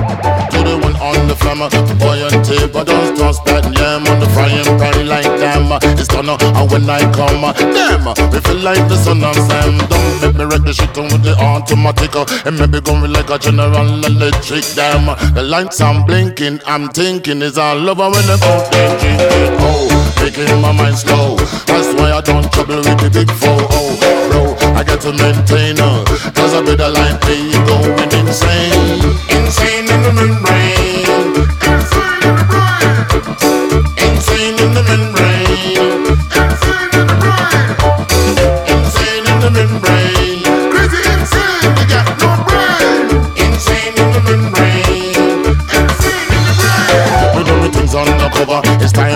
The 1.43 1.51
on 1.51 1.59
the 1.59 1.75
flammer. 1.75 1.99
Boy 1.99 2.23
and 2.23 2.45
just 2.45 3.15
toss 3.17 3.39
that 3.43 3.65
yam 3.75 4.07
on 4.07 4.19
the 4.19 4.27
frying 4.31 4.65
pan 4.79 5.07
like 5.07 5.27
them. 5.39 5.71
It's 5.99 6.07
done, 6.07 6.29
and 6.29 6.71
when 6.71 6.89
I 6.89 7.01
come, 7.11 7.43
them, 7.73 8.05
we 8.31 8.39
feel 8.39 8.61
like 8.63 8.87
the 8.87 8.95
sun 8.95 9.23
and 9.23 9.35
Sam. 9.35 9.77
Don't 9.89 10.21
make 10.21 10.35
me 10.35 10.45
wreck 10.45 10.63
the 10.63 10.73
shit 10.73 10.97
on 10.97 11.05
with 11.11 11.23
the 11.23 11.35
automatic. 11.37 12.15
And 12.45 12.57
maybe 12.59 12.81
going 12.81 13.11
like 13.11 13.29
a 13.29 13.37
general 13.39 14.05
electric 14.05 14.63
damn. 14.75 15.05
The 15.33 15.43
lights 15.43 15.81
I'm 15.81 16.05
blinking, 16.05 16.61
I'm 16.65 16.89
thinking 16.89 17.41
is 17.41 17.57
all 17.57 17.89
over 17.89 18.09
when 18.09 18.25
I 18.29 18.37
go 18.39 18.53
there, 18.71 18.99
drink 18.99 19.21
it. 19.21 19.53
Oh, 19.59 19.87
making 20.21 20.61
my 20.61 20.71
mind 20.71 20.97
slow. 20.97 21.35
That's 21.67 21.93
why 21.95 22.11
I 22.11 22.21
don't 22.21 22.51
trouble 22.51 22.77
with 22.77 22.99
the 22.99 23.09
big 23.09 23.29
four. 23.31 23.59
Oh, 23.59 23.91
bro, 24.31 24.55
I 24.75 24.83
got 24.83 25.01
to 25.01 25.11
maintain 25.11 25.77
her. 25.77 26.03
Cause 26.33 26.53
I 26.53 26.61
better 26.63 26.89
like 26.89 27.19
me 27.27 27.51
going 27.67 28.11
insane. 28.19 29.01
Insane 29.29 29.87
in 29.89 30.01
the 30.03 30.13
membrane. 30.13 30.52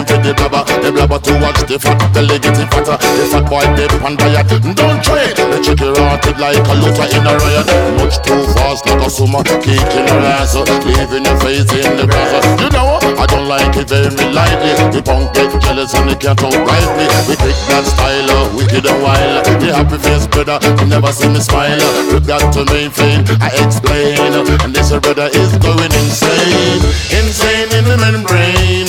For 0.08 0.18
the 0.24 0.32
blabber, 0.34 0.64
the 0.80 0.90
blabber 0.96 1.20
to 1.20 1.34
watch 1.44 1.60
the 1.68 1.76
fat 1.78 2.00
belly 2.16 2.40
getting 2.40 2.68
fatter. 2.72 2.96
The 2.96 3.26
fat 3.28 3.46
boy 3.52 3.68
dip 3.76 3.92
on 4.00 4.16
diet. 4.16 4.48
Don't 4.48 5.04
try 5.04 5.28
it. 5.28 5.36
The 5.36 5.60
chicken 5.60 5.92
rotted 6.00 6.40
like 6.40 6.64
a 6.64 6.74
looter 6.80 7.08
in 7.12 7.28
a 7.28 7.34
riot. 7.36 7.68
Much 8.00 8.16
too 8.24 8.40
fast 8.56 8.88
like 8.88 9.04
a 9.04 9.10
summer 9.12 9.44
kicking 9.44 10.08
her 10.08 10.24
ass, 10.40 10.56
leaving 10.88 11.28
your 11.28 11.38
face 11.44 11.68
in 11.76 12.00
the 12.00 12.08
grass. 12.08 12.40
You 12.64 12.72
know 12.72 13.04
I 13.20 13.26
don't 13.28 13.52
like 13.52 13.76
it 13.76 13.92
very 13.92 14.08
lightly. 14.32 14.72
The 14.96 15.04
punk 15.04 15.36
get 15.36 15.52
jealous 15.60 15.92
and 15.94 16.08
they 16.08 16.16
can't 16.16 16.40
outright 16.40 16.88
me. 16.96 17.06
We 17.28 17.36
take 17.36 17.60
that 17.68 17.84
style, 17.84 18.56
wicked 18.56 18.88
and 18.88 19.00
wild. 19.04 19.44
The 19.60 19.76
happy 19.76 20.00
face 20.00 20.28
brother, 20.28 20.56
you 20.80 20.88
never 20.88 21.12
see 21.12 21.28
me 21.28 21.44
smile. 21.44 21.84
We 22.16 22.24
got 22.24 22.48
to 22.56 22.64
maintain, 22.72 23.28
I 23.44 23.52
explain, 23.60 24.16
and 24.64 24.72
this 24.72 24.96
brother 25.04 25.28
is 25.36 25.52
going 25.60 25.92
insane, 26.00 26.80
insane 27.12 27.70
in 27.76 27.84
the 27.84 27.98
membrane, 28.00 28.88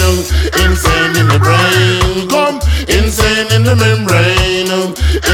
insane 0.57 1.17
in 1.17 1.29
the 1.29 1.39
brain. 1.39 2.29
Come, 2.29 2.61
insane 2.89 3.49
in 3.53 3.65
the 3.65 3.77
membrane, 3.77 4.71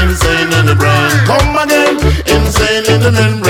insane 0.01 0.51
in 0.59 0.65
the 0.65 0.75
brain. 0.75 1.11
Come 1.29 1.55
again, 1.63 1.95
insane 2.27 2.85
in 2.93 3.01
the 3.01 3.11
membrane. 3.11 3.44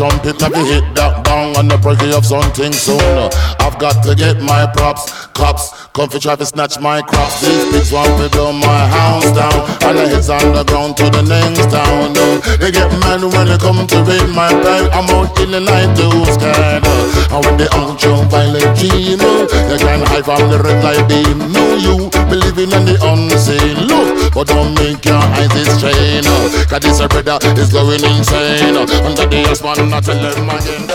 I 0.00 0.10
play 0.10 0.32
the 0.32 0.38
trumpet, 0.38 0.66
hit 0.66 0.94
that 0.96 1.24
bang 1.24 1.56
on 1.56 1.68
the 1.68 1.78
break 1.78 2.02
of 2.14 2.26
something 2.26 2.72
soon. 2.72 3.30
I've 3.60 3.78
got 3.78 4.02
to 4.04 4.14
get 4.14 4.40
my 4.42 4.66
props, 4.74 5.26
cops, 5.28 5.70
come 5.94 6.10
for 6.10 6.18
try 6.18 6.34
to 6.34 6.44
snatch 6.44 6.78
my 6.80 7.00
crops. 7.00 7.40
These 7.40 7.70
pigs 7.70 7.92
want 7.92 8.10
to 8.18 8.28
blow 8.28 8.52
my 8.52 8.82
house 8.90 9.30
down, 9.30 9.54
and 9.86 9.94
the 9.96 10.08
heads 10.10 10.28
on 10.28 10.42
the 10.52 10.64
ground 10.66 10.96
to 10.98 11.06
the 11.08 11.22
next 11.22 11.70
town. 11.70 12.12
No, 12.12 12.26
they 12.58 12.74
get 12.74 12.90
mad 12.98 13.22
when 13.22 13.46
they 13.46 13.56
come 13.56 13.86
to 13.86 13.98
raid 14.02 14.28
my 14.34 14.50
bag. 14.66 14.90
I'm 14.90 15.06
out 15.14 15.38
in 15.38 15.54
the 15.54 15.62
night 15.62 15.94
to 15.94 16.10
scared. 16.34 16.82
And 17.30 17.40
when 17.46 17.56
they 17.56 17.70
out 17.70 18.02
your 18.02 18.18
violent 18.26 18.74
dream, 18.74 19.22
they 19.22 19.78
can 19.78 20.02
hide 20.10 20.26
from 20.26 20.50
the 20.50 20.58
red 20.58 20.82
light 20.82 21.06
beam. 21.06 21.38
No, 21.54 21.62
you 21.78 22.10
believing 22.26 22.74
in 22.74 22.84
the 22.90 22.98
unseen. 22.98 23.86
Look, 23.86 24.34
but 24.34 24.50
don't 24.50 24.74
make 24.74 25.04
your 25.06 25.22
eyes 25.22 25.54
strain. 25.78 26.26
Cause 26.66 26.82
this 26.82 26.98
brother 27.06 27.38
is 27.54 27.70
going 27.70 28.02
insane. 28.02 28.74
Under 28.74 29.26
the 29.30 29.40
husband, 29.46 29.94
I 29.94 30.00
tell 30.02 30.18
them 30.18 30.50
again. 30.50 30.90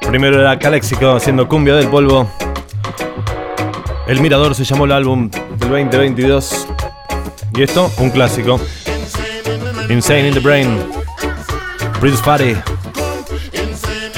Primero 0.00 0.40
era 0.40 0.58
Caléxico 0.58 1.16
haciendo 1.16 1.48
cumbia 1.48 1.74
del 1.74 1.88
polvo. 1.88 2.28
El 4.08 4.22
Mirador 4.22 4.54
se 4.54 4.64
llamó 4.64 4.86
el 4.86 4.92
álbum 4.92 5.28
del 5.30 5.68
2022. 5.68 6.66
Y 7.54 7.62
esto, 7.62 7.92
un 7.98 8.08
clásico. 8.08 8.58
Insane 9.90 10.28
in 10.28 10.34
the 10.34 10.40
Brain. 10.40 10.78
British 12.00 12.22
Party. 12.22 12.56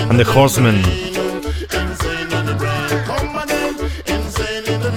And 0.09 0.17
the 0.17 0.25
Horseman. 0.25 0.81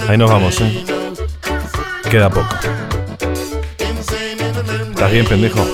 Ahí 0.08 0.16
nos 0.16 0.30
vamos, 0.30 0.60
¿eh? 0.60 0.84
Queda 2.08 2.30
poco. 2.30 2.54
¿Estás 4.92 5.10
bien, 5.10 5.26
pendejo? 5.26 5.66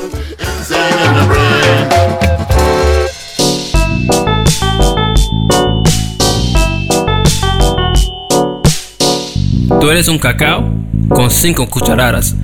Tú 9.80 9.90
eres 9.90 10.08
un 10.08 10.18
cacao 10.18 10.62
con 11.08 11.30
cinco 11.30 11.66
cucharadas. 11.70 12.34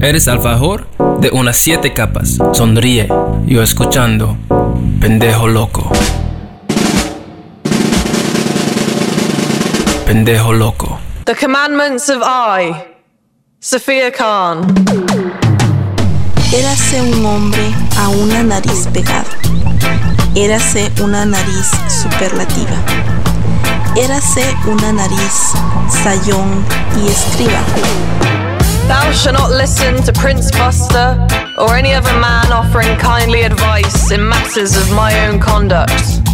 Eres 0.00 0.26
alfajor 0.26 0.88
de 1.20 1.28
unas 1.30 1.58
siete 1.58 1.92
capas. 1.92 2.38
Sonríe, 2.54 3.06
yo 3.46 3.62
escuchando. 3.62 4.38
Pendejo 4.98 5.48
loco. 5.48 5.92
Pendejo 10.06 10.54
loco. 10.54 10.98
The 11.24 11.34
Commandments 11.34 12.08
of 12.08 12.22
I, 12.22 12.74
Sophia 13.60 14.10
Khan. 14.10 14.62
Érase 16.50 17.02
un 17.02 17.26
hombre 17.26 17.70
a 17.98 18.08
una 18.08 18.42
nariz 18.42 18.88
pegada. 18.94 19.26
Érase 20.34 20.90
una 21.02 21.26
nariz 21.26 21.70
superlativa. 21.86 23.27
Érase 23.98 24.54
una 24.68 24.92
nariz 24.92 25.54
sayón 25.90 26.64
y 27.02 27.08
escriba. 27.08 27.60
Thou 28.86 29.10
shalt 29.10 29.36
not 29.36 29.50
listen 29.50 30.00
to 30.04 30.12
Prince 30.12 30.52
Buster 30.52 31.18
or 31.58 31.74
any 31.74 31.94
other 31.94 32.12
man 32.20 32.52
offering 32.52 32.96
kindly 32.98 33.42
advice 33.42 34.12
in 34.12 34.26
matters 34.28 34.76
of 34.76 34.88
my 34.92 35.26
own 35.26 35.40
conduct. 35.40 36.27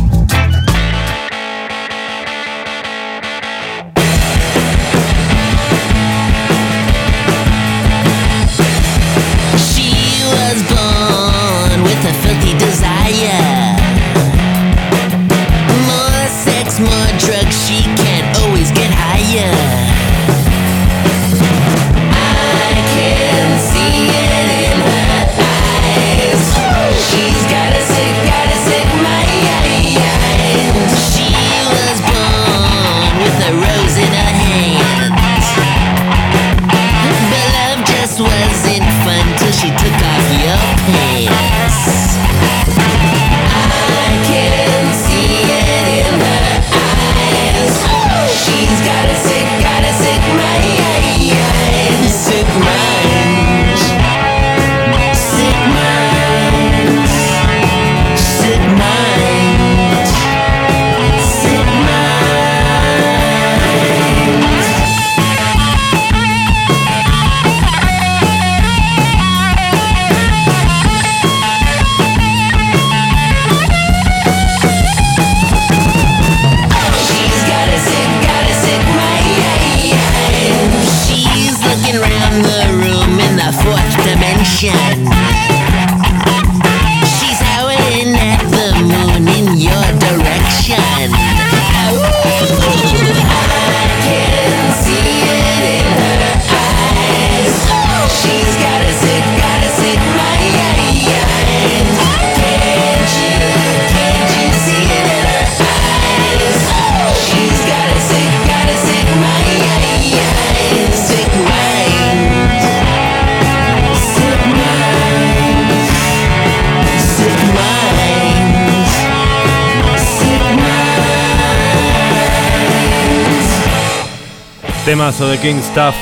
Temazo 124.85 125.27
de 125.27 125.39
King 125.39 125.63
Stuff. 125.63 125.95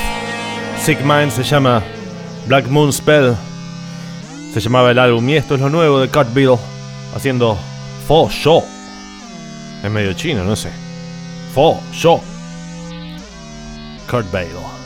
Sick 0.77 0.99
Mind 1.05 1.31
se 1.31 1.41
llama 1.41 1.81
Black 2.47 2.67
Moon 2.67 2.91
Spell. 2.91 3.33
Se 4.53 4.59
llamaba 4.59 4.91
el 4.91 4.99
álbum 4.99 5.29
y 5.29 5.37
esto 5.37 5.55
es 5.55 5.61
lo 5.61 5.69
nuevo 5.69 6.01
de 6.01 6.09
Cut 6.09 6.33
Bill 6.33 6.57
haciendo 7.15 7.57
Fo 8.05 8.29
Sho. 8.29 8.61
Es 9.81 9.89
medio 9.89 10.11
chino, 10.11 10.43
no 10.43 10.57
sé. 10.57 10.69
Fo 11.53 11.79
Sho. 11.93 12.19
Kurt 14.11 14.29
Bale. 14.33 14.82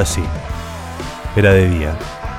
Ahora 0.00 0.22
era 1.36 1.52
de 1.52 1.68
día, 1.68 1.94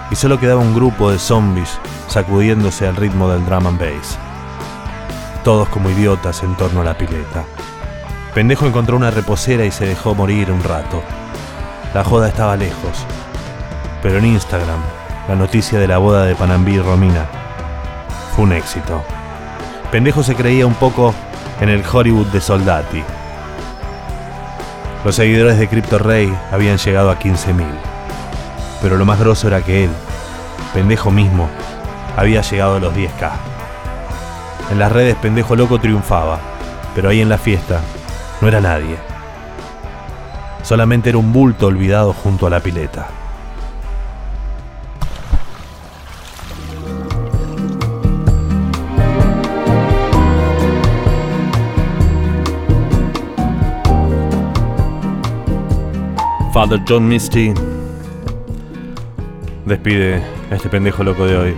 y 0.09 0.15
solo 0.15 0.39
quedaba 0.39 0.61
un 0.61 0.73
grupo 0.73 1.11
de 1.11 1.19
zombies 1.19 1.77
sacudiéndose 2.07 2.87
al 2.87 2.95
ritmo 2.95 3.29
del 3.29 3.45
drum 3.45 3.67
and 3.67 3.79
bass. 3.79 4.17
Todos 5.43 5.69
como 5.69 5.91
idiotas 5.91 6.41
en 6.41 6.57
torno 6.57 6.81
a 6.81 6.85
la 6.85 6.97
pileta. 6.97 7.43
Pendejo 8.33 8.65
encontró 8.65 8.97
una 8.97 9.11
reposera 9.11 9.63
y 9.63 9.69
se 9.69 9.85
dejó 9.85 10.15
morir 10.15 10.51
un 10.51 10.63
rato. 10.63 11.03
La 11.93 12.03
joda 12.03 12.29
estaba 12.29 12.57
lejos, 12.57 13.05
pero 14.01 14.17
en 14.17 14.25
Instagram, 14.25 14.79
la 15.27 15.35
noticia 15.35 15.77
de 15.77 15.87
la 15.87 15.99
boda 15.99 16.25
de 16.25 16.33
Panambí 16.33 16.73
y 16.73 16.79
Romina 16.79 17.27
fue 18.35 18.45
un 18.45 18.53
éxito. 18.53 19.03
Pendejo 19.91 20.23
se 20.23 20.35
creía 20.35 20.65
un 20.65 20.73
poco 20.73 21.13
en 21.59 21.69
el 21.69 21.83
Hollywood 21.85 22.27
de 22.27 22.41
Soldati. 22.41 23.03
Los 25.03 25.15
seguidores 25.15 25.57
de 25.57 25.67
Crypto 25.67 25.97
Rey 25.97 26.31
habían 26.51 26.77
llegado 26.77 27.09
a 27.09 27.17
15.000. 27.17 27.65
Pero 28.83 28.97
lo 28.97 29.05
más 29.05 29.19
grosso 29.19 29.47
era 29.47 29.61
que 29.63 29.85
él, 29.85 29.89
pendejo 30.73 31.09
mismo, 31.09 31.49
había 32.15 32.41
llegado 32.41 32.75
a 32.75 32.79
los 32.79 32.93
10k. 32.93 33.31
En 34.71 34.77
las 34.77 34.91
redes 34.91 35.15
pendejo 35.15 35.55
loco 35.55 35.79
triunfaba, 35.79 36.39
pero 36.93 37.09
ahí 37.09 37.19
en 37.19 37.29
la 37.29 37.39
fiesta 37.39 37.81
no 38.41 38.47
era 38.47 38.61
nadie. 38.61 38.97
Solamente 40.61 41.09
era 41.09 41.17
un 41.17 41.33
bulto 41.33 41.65
olvidado 41.65 42.13
junto 42.13 42.45
a 42.45 42.51
la 42.51 42.59
pileta. 42.59 43.07
Father 56.61 56.79
John 56.87 57.07
Misty 57.07 57.55
despide 59.65 60.21
a 60.51 60.55
este 60.55 60.69
pendejo 60.69 61.03
loco 61.03 61.25
de 61.25 61.35
hoy. 61.35 61.55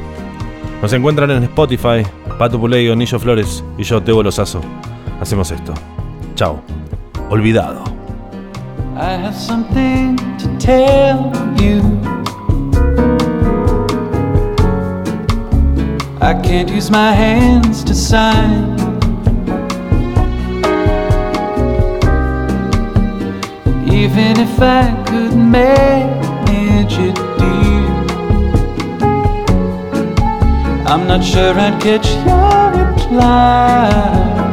Nos 0.81 0.93
encuentran 0.93 1.29
en 1.29 1.43
Spotify, 1.43 2.07
Pato 2.39 2.57
Puleyo, 2.57 2.95
Nillo 2.95 3.19
Flores 3.19 3.65
y 3.77 3.83
yo, 3.83 4.01
Tebo 4.01 4.23
Lozazo. 4.23 4.61
Hacemos 5.19 5.51
esto. 5.51 5.73
Chao. 6.35 6.61
Olvidado. 7.29 7.83
I 8.95 9.25
have 9.25 9.35
something 9.35 10.15
to 10.37 10.47
tell 10.57 11.33
you. 11.61 11.81
I 16.21 16.33
can't 16.41 16.69
use 16.69 16.89
my 16.89 17.11
hands 17.11 17.83
to 17.83 17.93
sign. 17.93 18.82
Even 24.13 24.41
if 24.41 24.61
I 24.61 24.93
could 25.07 25.35
manage 25.35 26.93
it, 26.99 27.15
dear, 27.39 27.87
I'm 30.85 31.07
not 31.07 31.23
sure 31.23 31.57
I'd 31.57 31.81
catch 31.81 32.05
your 32.23 32.85
reply. 32.85 34.52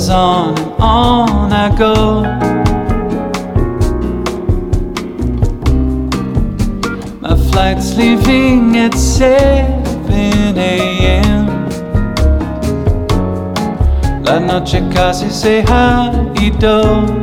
as 0.00 0.08
on 0.08 0.56
and 0.58 0.72
on 0.80 1.52
I 1.52 1.76
go. 1.76 2.22
My 7.20 7.36
flight's 7.50 7.94
leaving 7.96 8.78
at 8.78 8.94
7 8.94 10.56
a.m. 10.56 11.46
La 14.24 14.38
noche 14.40 14.80
casi 14.90 15.28
se 15.28 15.62
ha 15.68 16.10
ido. 16.40 17.19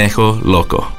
Pendejo 0.00 0.40
loco. 0.42 0.89